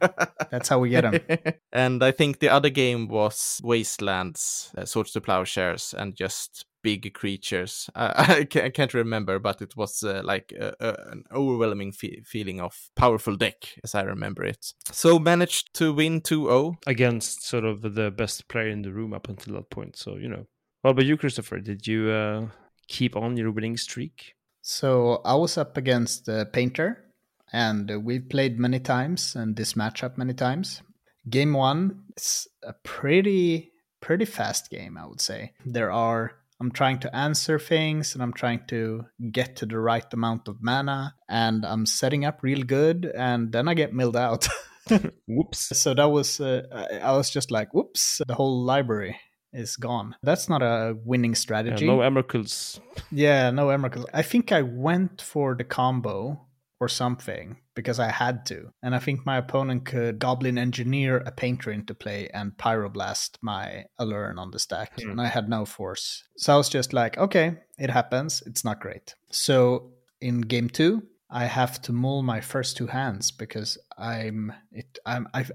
That's 0.49 0.69
how 0.69 0.79
we 0.79 0.89
get 0.89 1.01
them. 1.01 1.19
and 1.73 2.03
I 2.03 2.11
think 2.11 2.39
the 2.39 2.49
other 2.49 2.69
game 2.69 3.07
was 3.07 3.59
Wastelands, 3.63 4.71
uh, 4.77 4.85
Swords 4.85 5.11
to 5.11 5.21
Plowshares, 5.21 5.93
and 5.95 6.15
just 6.15 6.65
big 6.81 7.13
creatures. 7.13 7.89
I, 7.93 8.05
I, 8.39 8.43
can't, 8.45 8.65
I 8.65 8.69
can't 8.69 8.93
remember, 8.93 9.39
but 9.39 9.61
it 9.61 9.75
was 9.75 10.01
uh, 10.03 10.21
like 10.23 10.53
a, 10.57 10.73
a, 10.79 11.11
an 11.11 11.25
overwhelming 11.33 11.91
fe- 11.91 12.23
feeling 12.25 12.61
of 12.61 12.89
powerful 12.95 13.35
deck, 13.35 13.75
as 13.83 13.93
I 13.93 14.03
remember 14.03 14.45
it. 14.45 14.73
So 14.91 15.19
managed 15.19 15.73
to 15.75 15.93
win 15.93 16.21
2-0 16.21 16.75
against 16.87 17.45
sort 17.45 17.65
of 17.65 17.81
the 17.81 18.09
best 18.09 18.47
player 18.47 18.69
in 18.69 18.81
the 18.83 18.93
room 18.93 19.13
up 19.13 19.27
until 19.27 19.55
that 19.55 19.69
point. 19.69 19.97
So 19.97 20.15
you 20.15 20.29
know. 20.29 20.45
What 20.81 20.91
about 20.91 21.05
you, 21.05 21.15
Christofer? 21.15 21.63
Did 21.63 21.85
you 21.85 22.09
uh, 22.09 22.47
keep 22.87 23.15
on 23.15 23.37
your 23.37 23.51
winning 23.51 23.77
streak? 23.77 24.33
So 24.63 25.21
I 25.23 25.35
was 25.35 25.57
up 25.57 25.77
against 25.77 26.27
uh, 26.27 26.45
Painter, 26.45 27.10
and 27.53 28.03
we've 28.03 28.29
played 28.29 28.59
many 28.59 28.79
times 28.79 29.35
and 29.35 29.55
this 29.55 29.73
matchup 29.73 30.17
many 30.17 30.33
times. 30.33 30.81
Game 31.29 31.53
one 31.53 32.03
is 32.17 32.47
a 32.63 32.73
pretty 32.83 33.71
pretty 33.99 34.25
fast 34.25 34.69
game, 34.69 34.97
I 34.97 35.05
would 35.05 35.21
say. 35.21 35.53
There 35.65 35.91
are 35.91 36.31
I'm 36.59 36.71
trying 36.71 36.99
to 36.99 37.15
answer 37.15 37.57
things 37.57 38.13
and 38.13 38.21
I'm 38.21 38.33
trying 38.33 38.61
to 38.67 39.05
get 39.31 39.55
to 39.57 39.65
the 39.65 39.79
right 39.79 40.05
amount 40.13 40.47
of 40.47 40.57
mana 40.61 41.15
and 41.27 41.65
I'm 41.65 41.87
setting 41.87 42.23
up 42.23 42.43
real 42.43 42.61
good 42.63 43.11
and 43.15 43.51
then 43.51 43.67
I 43.67 43.73
get 43.73 43.93
milled 43.93 44.15
out. 44.15 44.47
whoops. 45.27 45.79
So 45.79 45.93
that 45.95 46.09
was 46.11 46.39
uh, 46.39 46.61
I 47.01 47.13
was 47.13 47.29
just 47.29 47.49
like 47.49 47.73
whoops, 47.73 48.21
the 48.27 48.35
whole 48.35 48.63
library 48.63 49.17
is 49.53 49.75
gone. 49.75 50.15
That's 50.23 50.49
not 50.49 50.61
a 50.61 50.95
winning 51.03 51.35
strategy. 51.35 51.85
Yeah, 51.85 51.91
no 51.91 51.99
Emrakuls. 51.99 52.79
Yeah, 53.11 53.51
no 53.51 53.67
Emrakuls. 53.67 54.05
I 54.13 54.21
think 54.21 54.51
I 54.51 54.61
went 54.61 55.21
for 55.21 55.55
the 55.55 55.63
combo 55.63 56.47
or 56.81 56.89
something 56.89 57.57
because 57.75 57.99
I 57.99 58.09
had 58.09 58.43
to. 58.47 58.73
And 58.81 58.95
I 58.95 58.99
think 58.99 59.23
my 59.23 59.37
opponent 59.37 59.85
could 59.85 60.17
Goblin 60.17 60.57
Engineer 60.57 61.17
a 61.17 61.31
Painter 61.31 61.71
into 61.71 61.93
play 61.93 62.27
and 62.33 62.57
Pyroblast 62.57 63.37
my 63.41 63.85
Aluren 63.99 64.39
on 64.39 64.49
the 64.49 64.57
stack. 64.57 64.97
Mm. 64.97 65.11
And 65.11 65.21
I 65.21 65.27
had 65.27 65.47
no 65.47 65.63
force. 65.63 66.23
So 66.37 66.53
I 66.53 66.57
was 66.57 66.69
just 66.69 66.91
like, 66.91 67.19
okay, 67.19 67.57
it 67.77 67.91
happens. 67.91 68.41
It's 68.47 68.65
not 68.65 68.81
great. 68.81 69.13
So 69.29 69.91
in 70.19 70.41
game 70.41 70.69
two, 70.69 71.03
I 71.29 71.45
have 71.45 71.81
to 71.83 71.93
mull 71.93 72.23
my 72.23 72.41
first 72.41 72.75
two 72.75 72.87
hands 72.87 73.31
because 73.31 73.77
I'm 73.97 74.51
it 74.71 74.99
I'm 75.05 75.27
I, 75.33 75.45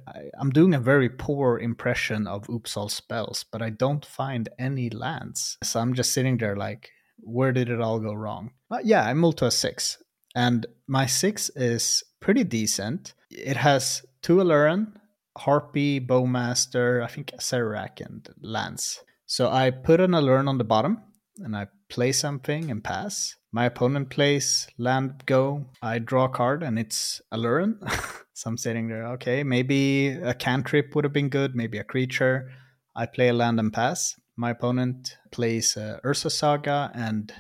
am 0.40 0.50
doing 0.50 0.72
a 0.72 0.80
very 0.80 1.10
poor 1.10 1.58
impression 1.58 2.26
of 2.26 2.48
Oops 2.48 2.74
all 2.76 2.88
spells, 2.88 3.44
but 3.52 3.60
I 3.60 3.70
don't 3.70 4.06
find 4.06 4.48
any 4.58 4.88
lands. 4.88 5.58
So 5.62 5.80
I'm 5.80 5.92
just 5.92 6.14
sitting 6.14 6.38
there 6.38 6.56
like, 6.56 6.92
where 7.18 7.52
did 7.52 7.68
it 7.68 7.80
all 7.82 7.98
go 7.98 8.14
wrong? 8.14 8.52
Yeah, 8.84 9.04
I 9.04 9.12
mull 9.12 9.34
to 9.34 9.46
a 9.46 9.50
six, 9.50 9.98
and 10.36 10.66
my 10.86 11.06
six 11.06 11.50
is 11.56 12.04
pretty 12.20 12.44
decent. 12.44 13.14
It 13.30 13.56
has 13.56 14.04
two 14.22 14.36
Aluren, 14.36 14.92
Harpy, 15.36 15.98
Bowmaster, 15.98 17.02
I 17.02 17.08
think 17.08 17.32
Acererak, 17.32 18.04
and 18.04 18.28
Lance. 18.40 19.00
So 19.26 19.50
I 19.50 19.70
put 19.70 20.00
an 20.00 20.12
Aluren 20.12 20.48
on 20.48 20.58
the 20.58 20.64
bottom, 20.64 21.02
and 21.38 21.56
I 21.56 21.68
play 21.88 22.12
something 22.12 22.70
and 22.70 22.84
pass. 22.84 23.34
My 23.50 23.64
opponent 23.64 24.10
plays 24.10 24.68
land 24.76 25.22
go. 25.24 25.66
I 25.82 25.98
draw 25.98 26.24
a 26.24 26.28
card 26.28 26.62
and 26.62 26.78
it's 26.78 27.22
Aluren. 27.32 27.78
so 28.34 28.50
I'm 28.50 28.58
sitting 28.58 28.88
there, 28.88 29.06
okay, 29.14 29.42
maybe 29.42 30.08
a 30.08 30.34
cantrip 30.34 30.94
would 30.94 31.04
have 31.04 31.12
been 31.12 31.28
good, 31.28 31.54
maybe 31.54 31.78
a 31.78 31.84
creature. 31.84 32.50
I 32.94 33.06
play 33.06 33.28
a 33.28 33.32
land 33.32 33.58
and 33.60 33.72
pass. 33.72 34.14
My 34.36 34.50
opponent 34.50 35.16
plays 35.30 35.76
uh, 35.76 35.98
Urza 36.04 36.30
Saga 36.30 36.90
and 36.94 37.32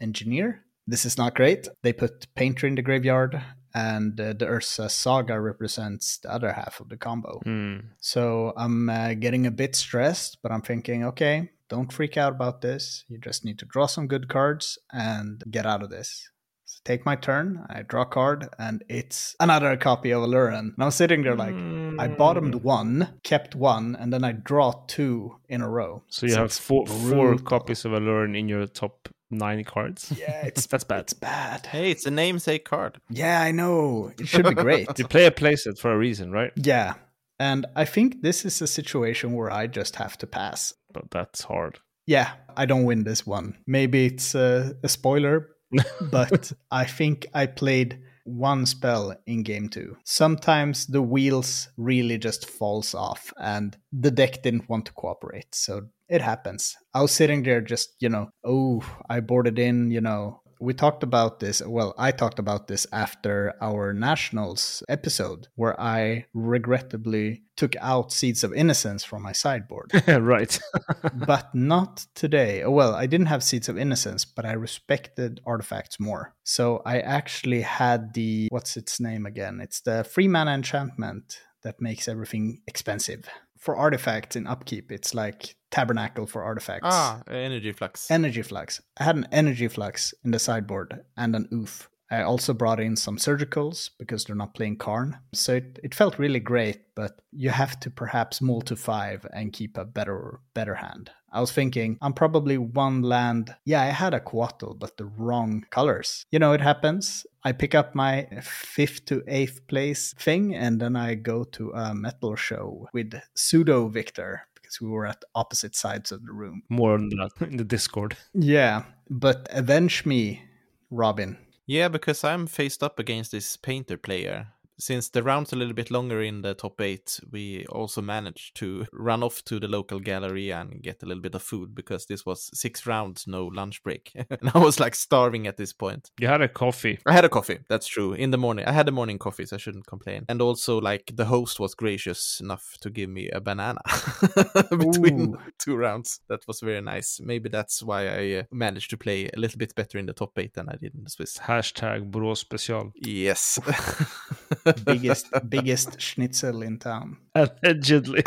Engineer. 0.00 0.64
This 0.86 1.04
is 1.04 1.16
not 1.16 1.34
great. 1.34 1.68
They 1.82 1.92
put 1.92 2.26
Painter 2.34 2.66
in 2.66 2.74
the 2.74 2.82
graveyard, 2.82 3.40
and 3.74 4.18
uh, 4.20 4.32
the 4.32 4.46
Urza 4.46 4.90
Saga 4.90 5.40
represents 5.40 6.18
the 6.18 6.32
other 6.32 6.52
half 6.52 6.80
of 6.80 6.88
the 6.88 6.96
combo. 6.96 7.40
Mm. 7.46 7.84
So 8.00 8.52
I'm 8.56 8.88
uh, 8.88 9.14
getting 9.14 9.46
a 9.46 9.50
bit 9.50 9.76
stressed, 9.76 10.38
but 10.42 10.52
I'm 10.52 10.62
thinking, 10.62 11.04
okay, 11.04 11.50
don't 11.68 11.92
freak 11.92 12.16
out 12.16 12.32
about 12.32 12.60
this. 12.60 13.04
You 13.08 13.18
just 13.18 13.44
need 13.44 13.58
to 13.60 13.64
draw 13.64 13.86
some 13.86 14.06
good 14.06 14.28
cards 14.28 14.78
and 14.92 15.42
get 15.50 15.66
out 15.66 15.82
of 15.82 15.90
this. 15.90 16.28
So 16.64 16.80
take 16.84 17.06
my 17.06 17.16
turn. 17.16 17.64
I 17.70 17.82
draw 17.82 18.02
a 18.02 18.06
card, 18.06 18.48
and 18.58 18.84
it's 18.88 19.36
another 19.38 19.76
copy 19.76 20.10
of 20.10 20.22
Aluren. 20.22 20.74
And 20.74 20.82
I'm 20.82 20.90
sitting 20.90 21.22
there 21.22 21.36
like, 21.36 21.54
mm. 21.54 22.00
I 22.00 22.08
bottomed 22.08 22.54
hmm. 22.54 22.62
one, 22.62 23.20
kept 23.22 23.54
one, 23.54 23.96
and 23.98 24.12
then 24.12 24.24
I 24.24 24.32
draw 24.32 24.72
two 24.86 25.36
in 25.48 25.62
a 25.62 25.68
row. 25.68 26.02
So 26.08 26.26
you 26.26 26.32
so 26.32 26.40
have 26.40 26.52
four, 26.52 26.86
four 26.86 27.36
copies 27.36 27.84
of 27.84 27.92
Aluren 27.92 28.36
in 28.36 28.48
your 28.48 28.66
top 28.66 29.08
nine 29.32 29.64
cards. 29.64 30.12
Yeah, 30.16 30.42
it's 30.46 30.66
that's 30.66 30.84
bad. 30.84 31.00
It's 31.00 31.12
bad. 31.12 31.66
Hey, 31.66 31.90
it's 31.90 32.06
a 32.06 32.10
namesake 32.10 32.64
card. 32.64 33.00
Yeah, 33.10 33.40
I 33.40 33.50
know. 33.50 34.12
It 34.18 34.28
should 34.28 34.46
be 34.46 34.54
great. 34.54 34.88
the 34.96 35.08
player 35.08 35.30
plays 35.30 35.66
it 35.66 35.78
for 35.78 35.92
a 35.92 35.98
reason, 35.98 36.30
right? 36.30 36.52
Yeah. 36.56 36.94
And 37.38 37.66
I 37.74 37.86
think 37.86 38.22
this 38.22 38.44
is 38.44 38.62
a 38.62 38.68
situation 38.68 39.32
where 39.32 39.50
I 39.50 39.66
just 39.66 39.96
have 39.96 40.16
to 40.18 40.28
pass 40.28 40.74
but 40.92 41.10
that's 41.10 41.42
hard. 41.42 41.78
Yeah, 42.06 42.32
I 42.56 42.66
don't 42.66 42.84
win 42.84 43.04
this 43.04 43.26
one. 43.26 43.58
Maybe 43.66 44.06
it's 44.06 44.34
a, 44.34 44.74
a 44.82 44.88
spoiler, 44.88 45.48
but 46.00 46.52
I 46.70 46.84
think 46.84 47.26
I 47.34 47.46
played 47.46 48.00
one 48.24 48.66
spell 48.66 49.16
in 49.26 49.42
game 49.42 49.68
two. 49.68 49.96
Sometimes 50.04 50.86
the 50.86 51.02
wheels 51.02 51.68
really 51.76 52.18
just 52.18 52.48
falls 52.48 52.94
off 52.94 53.32
and 53.38 53.76
the 53.92 54.10
deck 54.10 54.42
didn't 54.42 54.68
want 54.68 54.86
to 54.86 54.92
cooperate. 54.92 55.54
So 55.54 55.88
it 56.12 56.20
happens. 56.20 56.76
I 56.92 57.00
was 57.00 57.10
sitting 57.10 57.42
there 57.42 57.62
just, 57.62 57.94
you 57.98 58.10
know, 58.10 58.28
oh, 58.44 58.84
I 59.08 59.20
boarded 59.20 59.58
in, 59.58 59.90
you 59.90 60.02
know, 60.02 60.42
we 60.60 60.74
talked 60.74 61.02
about 61.02 61.40
this. 61.40 61.60
Well, 61.60 61.92
I 61.98 62.12
talked 62.12 62.38
about 62.38 62.68
this 62.68 62.86
after 62.92 63.54
our 63.60 63.92
nationals 63.92 64.82
episode, 64.88 65.48
where 65.56 65.78
I 65.80 66.26
regrettably 66.34 67.42
took 67.56 67.74
out 67.80 68.12
Seeds 68.12 68.44
of 68.44 68.52
Innocence 68.54 69.02
from 69.02 69.22
my 69.22 69.32
sideboard. 69.32 69.90
right. 70.06 70.60
but 71.26 71.52
not 71.54 72.06
today. 72.14 72.64
Well, 72.64 72.94
I 72.94 73.06
didn't 73.06 73.26
have 73.26 73.42
Seeds 73.42 73.68
of 73.68 73.78
Innocence, 73.78 74.24
but 74.24 74.44
I 74.44 74.52
respected 74.52 75.40
artifacts 75.44 75.98
more. 75.98 76.34
So 76.44 76.82
I 76.84 77.00
actually 77.00 77.62
had 77.62 78.14
the 78.14 78.48
what's 78.50 78.76
its 78.76 79.00
name 79.00 79.26
again? 79.26 79.60
It's 79.60 79.80
the 79.80 80.04
free 80.04 80.28
mana 80.28 80.52
enchantment 80.52 81.40
that 81.62 81.80
makes 81.80 82.06
everything 82.06 82.60
expensive. 82.68 83.28
For 83.62 83.76
artifacts 83.76 84.34
in 84.34 84.48
upkeep, 84.48 84.90
it's 84.90 85.14
like 85.14 85.54
tabernacle 85.70 86.26
for 86.26 86.42
artifacts. 86.42 86.88
Ah, 86.90 87.22
energy 87.30 87.70
flux. 87.70 88.10
Energy 88.10 88.42
flux. 88.42 88.80
I 88.96 89.04
had 89.04 89.14
an 89.14 89.28
energy 89.30 89.68
flux 89.68 90.12
in 90.24 90.32
the 90.32 90.40
sideboard 90.40 91.04
and 91.16 91.36
an 91.36 91.48
oof. 91.52 91.88
I 92.12 92.24
also 92.24 92.52
brought 92.52 92.78
in 92.78 92.94
some 92.94 93.16
surgicals 93.16 93.88
because 93.98 94.24
they're 94.24 94.36
not 94.36 94.54
playing 94.54 94.76
Karn. 94.76 95.18
So 95.32 95.54
it, 95.54 95.78
it 95.82 95.94
felt 95.94 96.18
really 96.18 96.40
great, 96.40 96.94
but 96.94 97.22
you 97.32 97.48
have 97.48 97.80
to 97.80 97.90
perhaps 97.90 98.42
mull 98.42 98.60
to 98.62 98.76
five 98.76 99.26
and 99.32 99.50
keep 99.50 99.78
a 99.78 99.86
better 99.86 100.40
better 100.52 100.74
hand. 100.74 101.10
I 101.32 101.40
was 101.40 101.52
thinking 101.52 101.96
I'm 102.02 102.12
probably 102.12 102.58
one 102.58 103.00
land. 103.00 103.54
Yeah, 103.64 103.80
I 103.80 103.86
had 103.86 104.12
a 104.12 104.20
Coatl, 104.20 104.78
but 104.78 104.98
the 104.98 105.06
wrong 105.06 105.64
colors. 105.70 106.26
You 106.30 106.38
know, 106.38 106.52
it 106.52 106.60
happens. 106.60 107.24
I 107.44 107.52
pick 107.52 107.74
up 107.74 107.94
my 107.94 108.28
fifth 108.42 109.06
to 109.06 109.22
eighth 109.26 109.66
place 109.66 110.12
thing, 110.18 110.54
and 110.54 110.78
then 110.82 110.96
I 110.96 111.14
go 111.14 111.44
to 111.44 111.70
a 111.70 111.94
metal 111.94 112.36
show 112.36 112.88
with 112.92 113.14
pseudo 113.34 113.88
Victor 113.88 114.42
because 114.54 114.82
we 114.82 114.88
were 114.90 115.06
at 115.06 115.24
opposite 115.34 115.74
sides 115.74 116.12
of 116.12 116.26
the 116.26 116.32
room. 116.32 116.62
More 116.68 116.92
on 116.92 117.08
that 117.08 117.30
in 117.50 117.56
the 117.56 117.64
Discord. 117.64 118.18
Yeah, 118.34 118.82
but 119.08 119.48
avenge 119.50 120.04
me, 120.04 120.42
Robin. 120.90 121.38
Yeah, 121.66 121.88
because 121.88 122.22
I'm 122.24 122.46
faced 122.46 122.82
up 122.84 122.98
against 123.00 123.32
this 123.32 123.56
painter 123.56 123.96
player 123.96 124.51
since 124.78 125.08
the 125.08 125.22
round's 125.22 125.52
a 125.52 125.56
little 125.56 125.74
bit 125.74 125.90
longer 125.90 126.22
in 126.22 126.42
the 126.42 126.54
top 126.54 126.80
eight, 126.80 127.20
we 127.30 127.66
also 127.66 128.02
managed 128.02 128.56
to 128.56 128.86
run 128.92 129.22
off 129.22 129.44
to 129.44 129.60
the 129.60 129.68
local 129.68 130.00
gallery 130.00 130.50
and 130.50 130.82
get 130.82 131.02
a 131.02 131.06
little 131.06 131.22
bit 131.22 131.34
of 131.34 131.42
food 131.42 131.74
because 131.74 132.06
this 132.06 132.26
was 132.26 132.50
six 132.54 132.86
rounds, 132.86 133.26
no 133.26 133.46
lunch 133.46 133.82
break. 133.82 134.12
and 134.30 134.50
I 134.54 134.58
was 134.58 134.80
like 134.80 134.94
starving 134.94 135.46
at 135.46 135.56
this 135.56 135.72
point. 135.72 136.10
You 136.18 136.28
had 136.28 136.42
a 136.42 136.48
coffee. 136.48 136.98
I 137.06 137.12
had 137.12 137.24
a 137.24 137.28
coffee, 137.28 137.58
that's 137.68 137.86
true. 137.86 138.12
In 138.12 138.30
the 138.30 138.38
morning. 138.38 138.64
I 138.64 138.72
had 138.72 138.88
a 138.88 138.92
morning 138.92 139.18
coffee, 139.18 139.46
so 139.46 139.56
I 139.56 139.58
shouldn't 139.58 139.86
complain. 139.86 140.24
And 140.28 140.42
also, 140.42 140.80
like, 140.80 141.12
the 141.14 141.26
host 141.26 141.60
was 141.60 141.74
gracious 141.74 142.40
enough 142.40 142.76
to 142.80 142.90
give 142.90 143.10
me 143.10 143.28
a 143.30 143.40
banana 143.40 143.80
between 144.70 145.34
Ooh. 145.34 145.38
two 145.58 145.76
rounds. 145.76 146.20
That 146.28 146.46
was 146.46 146.60
very 146.60 146.80
nice. 146.80 147.20
Maybe 147.22 147.48
that's 147.48 147.82
why 147.82 148.08
I 148.08 148.32
uh, 148.38 148.42
managed 148.50 148.90
to 148.90 148.96
play 148.96 149.28
a 149.32 149.38
little 149.38 149.58
bit 149.58 149.74
better 149.74 149.98
in 149.98 150.06
the 150.06 150.12
top 150.12 150.38
eight 150.38 150.54
than 150.54 150.68
I 150.68 150.76
did 150.76 150.94
in 150.94 151.04
the 151.04 151.10
Swiss. 151.10 151.38
Hashtag 151.38 152.10
Bro 152.10 152.34
Special. 152.34 152.92
Yes. 152.96 153.58
biggest 154.84 155.28
biggest 155.48 156.00
schnitzel 156.00 156.62
in 156.62 156.78
town. 156.78 157.16
Allegedly. 157.34 158.22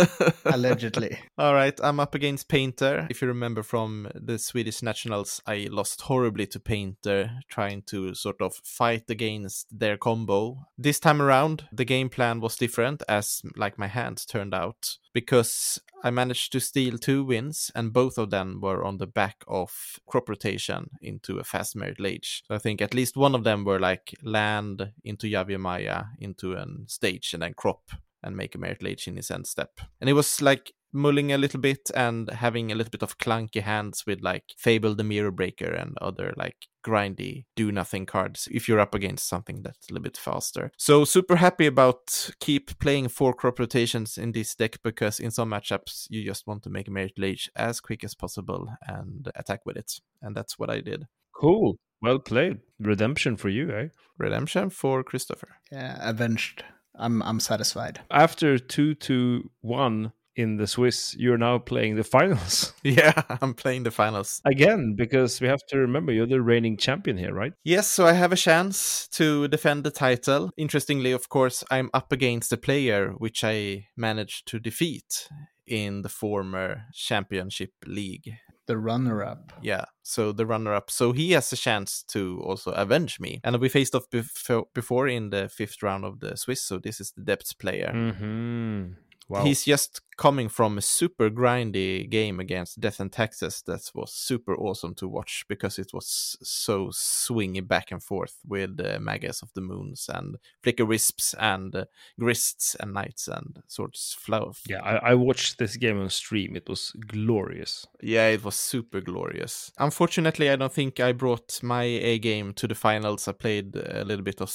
Allegedly. 0.44 1.18
All 1.38 1.54
right, 1.54 1.78
I'm 1.82 1.98
up 1.98 2.14
against 2.14 2.48
Painter. 2.48 3.06
If 3.08 3.22
you 3.22 3.28
remember 3.28 3.62
from 3.62 4.08
the 4.14 4.38
Swedish 4.38 4.82
Nationals, 4.82 5.40
I 5.46 5.68
lost 5.70 6.02
horribly 6.02 6.46
to 6.48 6.60
Painter, 6.60 7.30
trying 7.48 7.82
to 7.86 8.14
sort 8.14 8.42
of 8.42 8.54
fight 8.62 9.08
against 9.08 9.66
their 9.76 9.96
combo. 9.96 10.66
This 10.76 11.00
time 11.00 11.22
around, 11.22 11.64
the 11.72 11.86
game 11.86 12.10
plan 12.10 12.40
was 12.40 12.56
different, 12.56 13.02
as 13.08 13.40
like 13.56 13.78
my 13.78 13.86
hands 13.86 14.26
turned 14.26 14.54
out, 14.54 14.98
because 15.14 15.80
I 16.04 16.10
managed 16.10 16.52
to 16.52 16.60
steal 16.60 16.98
two 16.98 17.24
wins, 17.24 17.70
and 17.74 17.94
both 17.94 18.18
of 18.18 18.28
them 18.28 18.60
were 18.60 18.84
on 18.84 18.98
the 18.98 19.06
back 19.06 19.42
of 19.48 19.98
crop 20.06 20.28
rotation 20.28 20.90
into 21.00 21.38
a 21.38 21.44
fast 21.44 21.76
Marit 21.76 21.98
Lage. 21.98 22.42
So 22.46 22.54
I 22.54 22.58
think 22.58 22.82
at 22.82 22.94
least 22.94 23.16
one 23.16 23.34
of 23.34 23.44
them 23.44 23.64
were 23.64 23.80
like 23.80 24.14
land 24.22 24.92
into 25.02 25.26
Yavimaya 25.26 26.08
into 26.18 26.52
a 26.52 26.66
stage 26.86 27.32
and 27.32 27.42
then 27.42 27.54
crop 27.54 27.90
and 28.22 28.36
make 28.36 28.54
a 28.54 28.58
merit 28.58 28.82
lage 28.82 29.06
in 29.08 29.16
his 29.16 29.30
end 29.30 29.46
step. 29.46 29.80
And 30.00 30.08
it 30.08 30.14
was 30.14 30.40
like 30.42 30.72
mulling 30.92 31.32
a 31.32 31.38
little 31.38 31.60
bit 31.60 31.90
and 31.94 32.30
having 32.30 32.72
a 32.72 32.74
little 32.74 32.90
bit 32.90 33.02
of 33.02 33.18
clunky 33.18 33.62
hands 33.62 34.04
with 34.06 34.20
like 34.20 34.44
Fable 34.56 34.94
the 34.94 35.04
Mirror 35.04 35.30
Breaker 35.32 35.70
and 35.70 35.96
other 36.00 36.34
like 36.36 36.56
grindy 36.84 37.44
do 37.56 37.70
nothing 37.70 38.06
cards 38.06 38.48
if 38.50 38.66
you're 38.66 38.80
up 38.80 38.94
against 38.94 39.28
something 39.28 39.62
that's 39.62 39.88
a 39.88 39.92
little 39.92 40.02
bit 40.02 40.16
faster. 40.16 40.72
So 40.76 41.04
super 41.04 41.36
happy 41.36 41.66
about 41.66 42.30
keep 42.40 42.78
playing 42.78 43.08
four 43.08 43.34
crop 43.34 43.58
rotations 43.58 44.18
in 44.18 44.32
this 44.32 44.54
deck 44.54 44.78
because 44.82 45.20
in 45.20 45.30
some 45.30 45.50
matchups 45.50 46.06
you 46.08 46.24
just 46.24 46.46
want 46.46 46.62
to 46.64 46.70
make 46.70 46.88
a 46.88 46.90
Merit 46.90 47.18
Lage 47.18 47.50
as 47.54 47.80
quick 47.80 48.02
as 48.02 48.14
possible 48.14 48.68
and 48.86 49.30
attack 49.36 49.64
with 49.64 49.76
it. 49.76 49.92
And 50.22 50.36
that's 50.36 50.58
what 50.58 50.70
I 50.70 50.80
did. 50.80 51.06
Cool. 51.34 51.76
Well 52.02 52.18
played. 52.18 52.58
Redemption 52.78 53.36
for 53.36 53.50
you, 53.50 53.70
eh? 53.70 53.88
Redemption 54.18 54.70
for 54.70 55.02
Christopher. 55.04 55.48
Yeah, 55.70 55.96
avenged. 56.00 56.64
I'm 57.00 57.22
I'm 57.22 57.40
satisfied. 57.40 58.00
After 58.10 58.58
two 58.58 58.94
to 58.94 59.50
one 59.62 60.12
in 60.36 60.56
the 60.56 60.66
Swiss, 60.66 61.14
you're 61.18 61.38
now 61.38 61.58
playing 61.58 61.96
the 61.96 62.04
finals. 62.04 62.72
Yeah, 62.82 63.22
I'm 63.42 63.54
playing 63.54 63.82
the 63.82 63.90
finals. 63.90 64.40
Again, 64.44 64.94
because 64.96 65.40
we 65.40 65.48
have 65.48 65.64
to 65.68 65.78
remember 65.78 66.12
you're 66.12 66.26
the 66.26 66.40
reigning 66.40 66.76
champion 66.76 67.18
here, 67.18 67.34
right? 67.34 67.52
Yes, 67.64 67.88
so 67.88 68.06
I 68.06 68.12
have 68.12 68.32
a 68.32 68.36
chance 68.36 69.08
to 69.08 69.48
defend 69.48 69.84
the 69.84 69.90
title. 69.90 70.50
Interestingly, 70.56 71.12
of 71.12 71.28
course, 71.28 71.62
I'm 71.70 71.90
up 71.92 72.12
against 72.12 72.52
a 72.52 72.56
player 72.56 73.10
which 73.18 73.44
I 73.44 73.88
managed 73.96 74.46
to 74.48 74.58
defeat 74.58 75.28
in 75.66 76.02
the 76.02 76.08
former 76.08 76.84
championship 76.92 77.72
league. 77.86 78.32
The 78.66 78.78
runner 78.78 79.24
up. 79.24 79.52
Yeah, 79.62 79.86
so 80.02 80.32
the 80.32 80.46
runner 80.46 80.72
up. 80.74 80.90
So 80.90 81.12
he 81.12 81.32
has 81.32 81.52
a 81.52 81.56
chance 81.56 82.04
to 82.08 82.40
also 82.44 82.70
avenge 82.72 83.18
me. 83.18 83.40
And 83.42 83.58
we 83.58 83.68
faced 83.68 83.94
off 83.94 84.08
before, 84.10 84.66
before 84.74 85.08
in 85.08 85.30
the 85.30 85.48
fifth 85.48 85.82
round 85.82 86.04
of 86.04 86.20
the 86.20 86.36
Swiss, 86.36 86.62
so 86.62 86.78
this 86.78 87.00
is 87.00 87.12
the 87.12 87.22
depth 87.22 87.58
player. 87.58 87.92
Mm-hmm. 87.94 88.92
Wow. 89.28 89.44
He's 89.44 89.64
just 89.64 90.00
coming 90.20 90.50
from 90.50 90.76
a 90.76 90.82
super 90.82 91.30
grindy 91.30 92.06
game 92.06 92.38
against 92.40 92.78
Death 92.78 93.00
and 93.00 93.10
Taxes 93.10 93.62
that 93.66 93.90
was 93.94 94.12
super 94.12 94.54
awesome 94.54 94.94
to 94.96 95.08
watch 95.08 95.46
because 95.48 95.78
it 95.78 95.94
was 95.94 96.36
so 96.42 96.88
swingy 96.88 97.66
back 97.66 97.90
and 97.90 98.02
forth 98.02 98.36
with 98.46 98.78
uh, 98.78 98.98
Magus 99.00 99.40
of 99.40 99.48
the 99.54 99.62
Moons 99.62 100.10
and 100.12 100.36
Flicker 100.62 100.84
Wisps 100.84 101.34
and 101.38 101.74
uh, 101.74 101.86
Grists 102.18 102.76
and 102.78 102.92
Knights 102.92 103.28
and 103.28 103.62
Swords 103.66 104.14
Flow. 104.20 104.52
Yeah, 104.68 104.82
I, 104.82 105.12
I 105.12 105.14
watched 105.14 105.56
this 105.56 105.76
game 105.76 105.98
on 105.98 106.10
stream. 106.10 106.54
It 106.54 106.68
was 106.68 106.92
glorious. 107.06 107.86
Yeah, 108.02 108.26
it 108.26 108.44
was 108.44 108.56
super 108.56 109.00
glorious. 109.00 109.72
Unfortunately, 109.78 110.50
I 110.50 110.56
don't 110.56 110.70
think 110.70 111.00
I 111.00 111.12
brought 111.12 111.62
my 111.62 111.84
A 111.84 112.18
game 112.18 112.52
to 112.54 112.68
the 112.68 112.74
finals. 112.74 113.26
I 113.26 113.32
played 113.32 113.74
a 113.74 114.04
little 114.04 114.24
bit 114.24 114.42
of 114.42 114.50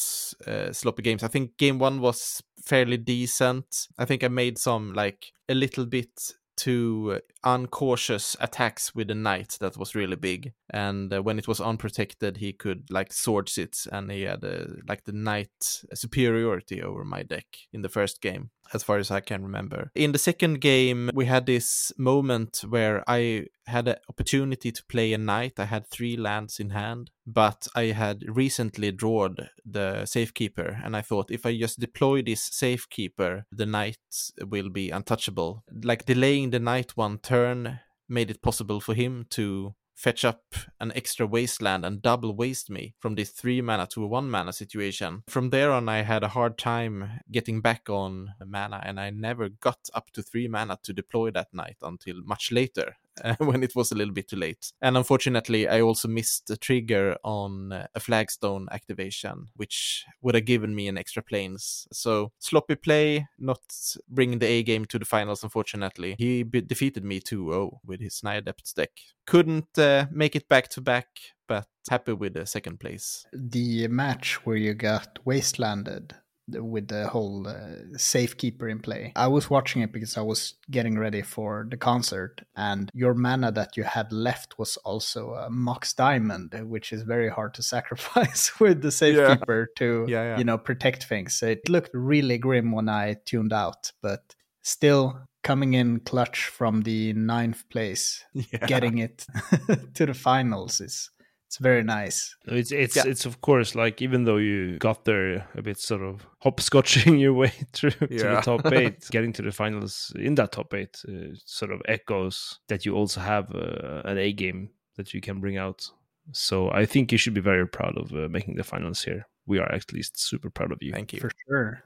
uh, 0.45 0.71
sloppy 0.73 1.01
games. 1.01 1.23
I 1.23 1.28
think 1.28 1.58
game 1.58 1.80
one 1.80 2.01
was 2.01 2.43
fairly 2.65 2.97
decent. 2.97 3.88
I 3.97 4.06
think 4.06 4.23
I 4.23 4.28
made 4.28 4.58
some 4.58 4.93
like 4.93 5.32
a 5.47 5.54
little 5.54 5.86
bit 5.86 6.34
too 6.56 7.19
uncautious 7.43 8.36
attacks 8.39 8.95
with 8.95 9.10
the 9.10 9.15
knight 9.15 9.58
that 9.60 9.78
was 9.78 9.93
really 9.93 10.15
big 10.15 10.54
and 10.69 11.13
uh, 11.13 11.21
when 11.21 11.38
it 11.38 11.47
was 11.47 11.60
unprotected 11.60 12.38
he 12.38 12.54
could 12.54 12.89
like 12.89 13.12
swords 13.12 13.58
it 13.58 13.86
and 13.91 14.10
he 14.10 14.21
had 14.21 14.43
uh, 14.43 14.65
like 14.88 15.04
the 15.04 15.12
knight 15.12 15.49
superiority 15.93 16.82
over 16.82 17.04
my 17.04 17.23
deck 17.23 17.45
in 17.73 17.82
the 17.82 17.89
first 17.89 18.21
game 18.21 18.51
as 18.73 18.84
far 18.84 18.97
as 18.97 19.12
I 19.12 19.19
can 19.19 19.43
remember. 19.43 19.91
In 19.95 20.12
the 20.12 20.17
second 20.17 20.62
game, 20.62 21.10
we 21.13 21.25
had 21.25 21.45
this 21.45 21.91
moment 21.97 22.63
where 22.67 23.04
I 23.08 23.47
had 23.67 23.88
an 23.88 23.95
opportunity 24.10 24.71
to 24.71 24.84
play 24.86 25.13
a 25.13 25.17
knight. 25.17 25.54
I 25.58 25.65
had 25.65 25.88
three 25.88 26.17
lands 26.17 26.60
in 26.60 26.71
hand, 26.71 27.12
but 27.25 27.67
I 27.75 27.86
had 27.86 28.23
recently 28.28 28.91
drawn 28.91 29.38
the 29.65 30.06
safekeeper, 30.06 30.80
and 30.84 30.95
I 30.95 31.01
thought 31.01 31.32
if 31.32 31.45
I 31.45 31.58
just 31.58 31.80
deploy 31.80 32.21
this 32.21 32.43
safekeeper, 32.43 33.45
the 33.51 33.65
knight 33.65 33.97
will 34.41 34.69
be 34.69 34.89
untouchable. 34.91 35.63
Like 35.84 36.06
delaying 36.06 36.51
the 36.51 36.60
knight 36.60 36.95
one 36.95 37.17
turn 37.19 37.80
made 38.08 38.30
it 38.30 38.41
possible 38.41 38.80
for 38.80 38.93
him 38.93 39.25
to 39.32 39.73
fetch 39.95 40.25
up 40.25 40.53
an 40.79 40.91
extra 40.93 41.25
wasteland 41.25 41.86
and 41.86 42.01
double 42.01 42.36
waste 42.36 42.69
me 42.69 42.93
from 42.99 43.15
this 43.15 43.29
three 43.29 43.62
mana 43.62 43.88
to 43.88 44.03
a 44.03 44.08
one 44.08 44.29
mana 44.29 44.53
situation. 44.53 45.23
From 45.27 45.49
there 45.49 45.71
on, 45.71 45.89
I 45.89 46.03
had 46.03 46.23
a 46.23 46.29
hard 46.29 46.58
time 46.58 47.21
getting 47.31 47.62
back 47.62 47.89
on 47.89 48.34
mana, 48.45 48.81
and 48.86 48.99
I 48.99 49.10
never 49.10 49.49
got 49.49 49.89
up 49.93 50.12
to 50.12 50.21
three 50.21 50.47
mana 50.47 50.77
to 50.84 50.93
deploy 50.93 51.31
that 51.31 51.53
knight 51.53 51.77
until 51.81 52.21
much 52.23 52.51
later. 52.51 52.97
when 53.39 53.63
it 53.63 53.75
was 53.75 53.91
a 53.91 53.95
little 53.95 54.13
bit 54.13 54.30
too 54.30 54.36
late. 54.36 54.71
And 54.82 54.97
unfortunately, 54.97 55.67
I 55.67 55.82
also 55.82 56.08
missed 56.08 56.47
the 56.47 56.58
trigger 56.58 57.15
on 57.23 57.71
a 57.93 57.99
flagstone 57.99 58.67
activation, 58.71 59.47
which 59.56 60.06
would 60.21 60.36
have 60.36 60.45
given 60.45 60.75
me 60.75 60.88
an 60.88 60.97
extra 60.97 61.23
Plains. 61.23 61.88
So 61.91 62.32
sloppy 62.39 62.75
play, 62.75 63.28
not 63.39 63.62
bringing 64.10 64.39
the 64.39 64.47
A 64.47 64.63
game 64.63 64.86
to 64.86 64.99
the 64.99 65.06
finals, 65.06 65.43
unfortunately. 65.43 66.15
He 66.17 66.43
be- 66.43 66.62
defeated 66.62 67.04
me 67.04 67.19
2 67.19 67.51
0 67.51 67.80
with 67.86 68.01
his 68.01 68.21
Adept 68.23 68.75
deck. 68.75 68.91
Couldn't 69.25 69.78
uh, 69.78 70.06
make 70.12 70.36
it 70.36 70.47
back 70.47 70.67
to 70.69 70.82
back, 70.82 71.08
but 71.47 71.67
happy 71.89 72.13
with 72.13 72.34
the 72.34 72.45
second 72.45 72.80
place. 72.80 73.25
The 73.34 73.88
match 73.88 74.45
where 74.45 74.58
you 74.58 74.73
got 74.73 75.19
wastelanded 75.25 76.12
with 76.47 76.88
the 76.88 77.08
whole 77.08 77.47
uh, 77.47 77.97
safekeeper 77.97 78.67
in 78.67 78.79
play. 78.79 79.12
I 79.15 79.27
was 79.27 79.49
watching 79.49 79.81
it 79.81 79.91
because 79.91 80.17
I 80.17 80.21
was 80.21 80.55
getting 80.69 80.97
ready 80.97 81.21
for 81.21 81.65
the 81.69 81.77
concert, 81.77 82.41
and 82.55 82.89
your 82.93 83.13
mana 83.13 83.51
that 83.53 83.77
you 83.77 83.84
had 83.84 84.12
left 84.12 84.60
was 84.60 84.77
also 84.77 85.34
a 85.34 85.49
Mox 85.49 85.93
Diamond, 85.93 86.53
which 86.69 86.93
is 86.93 87.03
very 87.03 87.29
hard 87.29 87.53
to 87.55 87.63
sacrifice 87.75 88.60
with 88.60 88.81
the 88.81 88.91
safekeeper 88.91 89.69
yeah. 89.69 89.79
to 89.79 90.05
yeah, 90.08 90.23
yeah. 90.23 90.38
you 90.38 90.43
know 90.43 90.58
protect 90.58 91.03
things. 91.05 91.36
So 91.36 91.47
it 91.47 91.67
looked 91.69 91.91
really 91.93 92.38
grim 92.38 92.71
when 92.71 92.89
I 92.89 93.17
tuned 93.25 93.53
out, 93.53 93.91
but 94.01 94.36
still 94.62 95.27
coming 95.43 95.75
in 95.75 95.99
clutch 95.99 96.47
from 96.47 96.81
the 96.81 97.13
ninth 97.13 97.69
place, 97.69 98.25
getting 98.67 98.97
it 98.97 99.25
to 99.93 100.05
the 100.05 100.13
finals 100.13 100.81
is 100.81 101.12
it's 101.56 101.63
very 101.63 101.84
nice. 101.84 102.36
It's 102.48 102.74
it's 102.74 102.98
yeah. 102.98 103.04
it's 103.08 103.26
of 103.26 103.39
course 103.39 103.76
like 103.76 104.02
even 104.02 104.26
though 104.26 104.36
you 104.36 104.78
got 104.78 105.06
there 105.06 105.48
a 105.56 105.62
bit 105.62 105.80
sort 105.80 106.02
of 106.02 106.28
hopscotching 106.44 107.18
your 107.26 107.32
way 107.32 107.54
through 107.72 107.94
yeah. 108.10 108.18
to 108.18 108.24
the 108.24 108.41
top 108.41 108.65
eight, 108.74 109.08
getting 109.10 109.32
to 109.34 109.41
the 109.41 109.54
finals 109.54 110.12
in 110.20 110.36
that 110.36 110.52
top 110.52 110.74
eight 110.74 111.02
uh, 111.08 111.34
sort 111.46 111.72
of 111.72 111.82
echoes 111.88 112.60
that 112.68 112.86
you 112.86 112.94
also 112.94 113.22
have 113.22 113.56
uh, 113.56 114.02
an 114.04 114.18
A 114.18 114.34
game 114.34 114.70
that 114.98 115.13
you 115.13 115.22
can 115.22 115.39
bring 115.39 115.58
out. 115.58 115.89
So 116.34 116.72
I 116.72 116.86
think 116.86 117.13
you 117.13 117.18
should 117.18 117.34
be 117.34 117.41
very 117.41 117.65
proud 117.65 117.98
of 117.98 118.12
uh, 118.12 118.28
making 118.30 118.56
the 118.56 118.63
finals 118.65 119.02
here. 119.02 119.26
We 119.46 119.60
are 119.60 119.72
at 119.72 119.94
least 119.94 120.20
super 120.20 120.50
proud 120.50 120.74
of 120.74 120.80
you. 120.82 120.91
Thank 120.91 121.13
you 121.13 121.22
for 121.22 121.32
sure. 121.48 121.84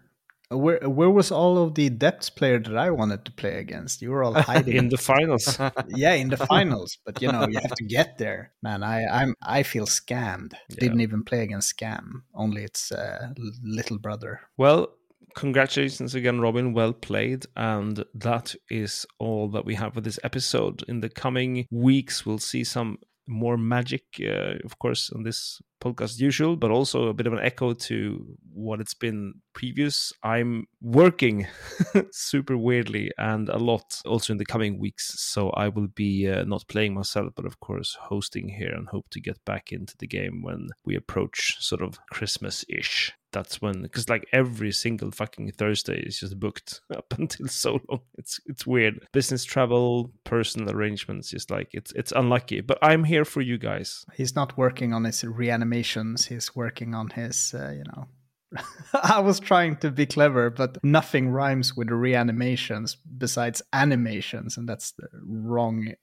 Where 0.51 0.79
where 0.89 1.11
was 1.11 1.31
all 1.31 1.59
of 1.59 1.75
the 1.75 1.89
depths 1.89 2.31
player 2.31 2.59
that 2.59 2.75
I 2.75 2.89
wanted 2.89 3.23
to 3.25 3.31
play 3.31 3.59
against? 3.59 4.01
You 4.01 4.09
were 4.09 4.23
all 4.23 4.33
hiding 4.41 4.75
in 4.75 4.89
the 4.89 4.97
finals. 4.97 5.59
yeah, 5.87 6.13
in 6.13 6.29
the 6.29 6.37
finals. 6.53 6.97
But 7.05 7.21
you 7.21 7.31
know, 7.31 7.47
you 7.47 7.59
have 7.59 7.75
to 7.75 7.83
get 7.83 8.17
there, 8.17 8.51
man. 8.63 8.81
I 8.81 9.05
I'm 9.05 9.35
I 9.43 9.61
feel 9.61 9.85
scammed. 9.85 10.53
Yeah. 10.69 10.77
Didn't 10.79 11.01
even 11.01 11.23
play 11.23 11.43
against 11.43 11.77
scam. 11.77 12.23
Only 12.33 12.63
its 12.63 12.91
uh, 12.91 13.33
little 13.63 13.99
brother. 13.99 14.41
Well, 14.57 14.89
congratulations 15.35 16.15
again, 16.15 16.41
Robin. 16.41 16.73
Well 16.73 16.93
played. 16.93 17.45
And 17.55 18.03
that 18.15 18.55
is 18.69 19.05
all 19.19 19.49
that 19.49 19.65
we 19.65 19.75
have 19.75 19.93
for 19.93 20.01
this 20.01 20.19
episode. 20.23 20.83
In 20.87 21.01
the 21.01 21.09
coming 21.09 21.67
weeks, 21.71 22.25
we'll 22.25 22.39
see 22.39 22.63
some 22.63 22.97
more 23.29 23.57
magic, 23.57 24.03
uh, 24.21 24.55
of 24.65 24.79
course, 24.79 25.11
on 25.15 25.23
this 25.23 25.61
podcast 25.79 26.19
usual, 26.19 26.57
but 26.57 26.71
also 26.71 27.07
a 27.07 27.13
bit 27.13 27.27
of 27.27 27.33
an 27.33 27.39
echo 27.39 27.73
to 27.73 28.37
what 28.51 28.81
it's 28.81 28.93
been 28.93 29.35
previous. 29.53 30.11
I'm 30.23 30.65
working 30.81 31.47
super 32.11 32.57
weirdly 32.57 33.11
and 33.17 33.47
a 33.49 33.57
lot 33.57 34.01
also 34.05 34.33
in 34.33 34.37
the 34.37 34.45
coming 34.45 34.79
weeks, 34.79 35.13
so 35.21 35.51
I 35.51 35.69
will 35.69 35.87
be 35.87 36.27
uh, 36.27 36.43
not 36.43 36.67
playing 36.67 36.93
myself, 36.93 37.33
but 37.35 37.45
of 37.45 37.59
course 37.59 37.95
hosting 37.99 38.49
here 38.49 38.73
and 38.73 38.89
hope 38.89 39.09
to 39.11 39.21
get 39.21 39.37
back 39.45 39.71
into 39.71 39.95
the 39.97 40.07
game 40.07 40.41
when 40.41 40.69
we 40.83 40.95
approach 40.95 41.57
sort 41.59 41.81
of 41.81 41.99
Christmas 42.11 42.65
ish 42.67 43.13
that's 43.31 43.61
when 43.61 43.83
because 43.83 44.09
like 44.09 44.27
every 44.33 44.71
single 44.71 45.11
fucking 45.11 45.51
Thursday 45.51 45.99
is 45.99 46.19
just 46.19 46.39
booked 46.39 46.81
up 46.95 47.13
until 47.17 47.47
so 47.47 47.79
long. 47.89 48.01
It's 48.17 48.39
it's 48.45 48.65
weird. 48.65 49.05
Business 49.13 49.43
travel, 49.43 50.11
personal 50.23 50.71
arrangements, 50.71 51.29
just 51.29 51.51
like 51.51 51.69
it's 51.73 51.91
it's 51.93 52.11
unlucky. 52.11 52.61
But 52.61 52.79
I'm 52.81 53.03
here 53.03 53.25
for 53.25 53.41
you 53.41 53.57
guys. 53.57 54.05
He's 54.15 54.35
not 54.35 54.57
working 54.57 54.93
on 54.93 55.05
his 55.05 55.23
reanimations. 55.23 56.25
He's 56.25 56.55
working 56.55 56.93
on 56.93 57.09
his, 57.09 57.53
uh, 57.53 57.71
you 57.71 57.83
know. 57.95 58.07
I 58.93 59.19
was 59.19 59.39
trying 59.39 59.77
to 59.77 59.91
be 59.91 60.07
clever, 60.07 60.49
but 60.49 60.83
nothing 60.83 61.29
rhymes 61.29 61.77
with 61.77 61.89
reanimations 61.91 62.95
besides 62.95 63.61
animations, 63.73 64.57
and 64.57 64.67
that's 64.67 64.91
the 64.93 65.07
wrong 65.23 65.93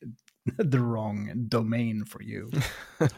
the 0.59 0.80
wrong 0.80 1.46
domain 1.48 2.05
for 2.05 2.22
you. 2.22 2.51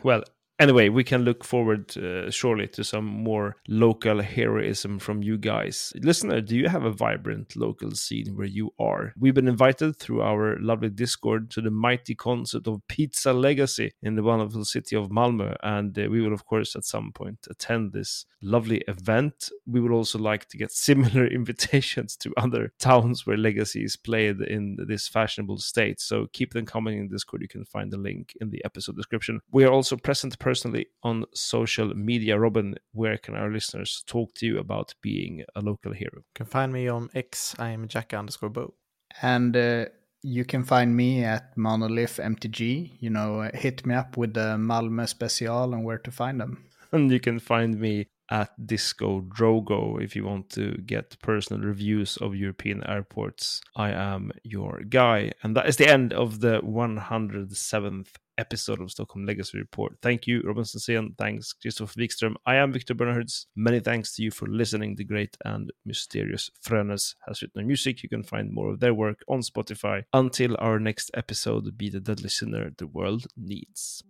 well, 0.03 0.23
anyway, 0.59 0.89
we 0.89 1.05
can 1.05 1.23
look 1.23 1.45
forward 1.45 1.97
uh, 1.97 2.31
surely 2.31 2.67
to 2.69 2.85
some 2.85 3.05
more 3.05 3.57
local 3.69 4.21
heroism 4.21 4.99
from 4.99 5.23
you 5.23 5.39
guys. 5.39 5.93
Listener, 6.03 6.41
do 6.41 6.57
you 6.57 6.69
have 6.69 6.85
a 6.85 6.91
vibrant 6.91 7.57
local 7.57 7.93
scene 7.93 8.35
where 8.35 8.47
you 8.47 8.73
are? 8.79 9.13
We've 9.19 9.35
been 9.35 9.49
invited 9.49 9.97
through 9.97 10.23
our 10.23 10.59
lovely 10.61 10.91
Discord 10.91 11.51
to 11.51 11.61
the 11.61 11.71
mighty 11.71 12.15
concept 12.15 12.67
of 12.67 12.87
Pizza 12.89 13.33
Legacy 13.33 13.93
in 14.03 14.17
the 14.17 14.23
wonderful 14.23 14.65
city 14.65 14.97
of 14.97 15.09
Malmö, 15.09 15.57
and 15.63 15.99
uh, 15.99 16.09
we 16.11 16.21
will, 16.21 16.33
of 16.33 16.45
course, 16.45 16.77
at 16.77 16.85
some 16.85 17.13
point 17.13 17.47
attend 17.51 17.93
this 17.93 18.27
lovely 18.43 18.83
event. 18.89 19.51
We 19.67 19.81
would 19.81 19.93
also 19.93 20.19
like 20.19 20.49
to 20.49 20.59
get 20.59 20.73
similar 20.89 21.27
invitations 21.27 22.17
to 22.19 22.33
other 22.37 22.73
towns 22.79 23.27
where 23.27 23.37
Legacy 23.37 23.85
is 23.85 23.97
played 23.97 24.41
in 24.41 24.77
this 24.87 25.09
fashionable 25.09 25.59
state. 25.59 26.01
So 26.01 26.27
keep 26.33 26.53
them 26.53 26.67
coming 26.67 26.99
in 26.99 27.09
Discord. 27.09 27.43
You 27.43 27.49
can 27.49 27.65
find 27.65 27.93
the 27.93 27.97
link 27.97 28.35
in 28.41 28.51
the 28.51 28.65
episode 28.65 28.97
description. 28.97 29.41
We 29.51 29.65
are 29.65 29.73
also 29.73 29.97
present 29.97 30.39
personally 30.49 30.87
on 31.03 31.27
social 31.35 31.89
media. 31.95 32.39
Robin, 32.39 32.75
where 32.93 33.19
can 33.19 33.35
our 33.35 33.51
listeners 33.51 34.03
talk 34.07 34.33
to 34.33 34.47
you 34.47 34.59
about 34.59 34.95
being 35.03 35.45
a 35.55 35.61
local 35.61 35.93
hero? 35.93 36.17
You 36.17 36.35
can 36.35 36.47
find 36.47 36.73
me 36.73 36.89
on 36.89 37.11
X. 37.15 37.55
I 37.59 37.69
am 37.77 37.87
Jack 37.87 38.15
underscore 38.15 38.49
Bo. 38.49 38.73
And 39.21 39.55
uh, 39.55 39.85
you 40.23 40.47
can 40.47 40.65
find 40.65 40.97
me 40.97 41.23
at 41.23 41.55
Monolith 41.59 42.17
MTG. 42.17 42.93
You 42.99 43.11
know, 43.11 43.51
hit 43.53 43.85
me 43.85 43.95
up 43.95 44.17
with 44.17 44.33
the 44.33 44.57
Malmö 44.57 45.07
special 45.07 45.75
and 45.75 45.85
where 45.85 45.99
to 45.99 46.11
find 46.11 46.41
them. 46.41 46.65
And 46.93 47.13
you 47.13 47.21
can 47.21 47.39
find 47.39 47.79
me 47.79 48.07
at 48.31 48.51
Disco 48.67 49.21
Drogo 49.21 50.03
if 50.03 50.17
you 50.17 50.25
want 50.25 50.49
to 50.51 50.73
get 50.87 51.21
personal 51.21 51.63
reviews 51.63 52.17
of 52.17 52.35
European 52.35 52.83
airports. 52.87 53.61
I 53.77 53.91
am 53.91 54.33
your 54.43 54.81
guy. 54.89 55.33
And 55.43 55.55
that 55.57 55.69
is 55.69 55.77
the 55.77 55.89
end 55.89 56.15
of 56.15 56.41
the 56.41 56.63
107th 56.63 58.09
episode 58.39 58.81
of 58.81 58.91
Stockholm 58.91 59.27
Legacy 59.27 59.59
Report. 59.59 59.93
Thank 60.01 60.27
you, 60.27 60.41
Robinson 60.45 60.81
Sen. 60.81 61.15
Thanks, 61.19 61.53
Christofer 61.53 61.97
Wikström. 61.97 62.35
I 62.47 62.55
am 62.57 62.73
Victor 62.73 62.95
Bernhards. 62.95 63.47
Many 63.55 63.81
thanks 63.81 64.15
to 64.15 64.23
you 64.23 64.31
for 64.31 64.47
listening. 64.47 64.95
The 64.95 65.05
great 65.05 65.37
and 65.45 65.71
mysterious 65.85 66.51
Frönes 66.65 67.15
has 67.27 67.43
written 67.43 67.67
music. 67.67 68.03
You 68.03 68.09
can 68.09 68.23
find 68.23 68.53
more 68.53 68.71
of 68.71 68.81
their 68.81 68.95
work 68.95 69.21
on 69.29 69.41
Spotify. 69.41 70.05
Until 70.13 70.57
our 70.59 70.79
next 70.79 71.11
episode, 71.15 71.77
be 71.77 71.91
the 71.91 72.01
deadly 72.01 72.29
sinner 72.29 72.71
the 72.79 72.87
world 72.87 73.27
needs. 73.37 74.03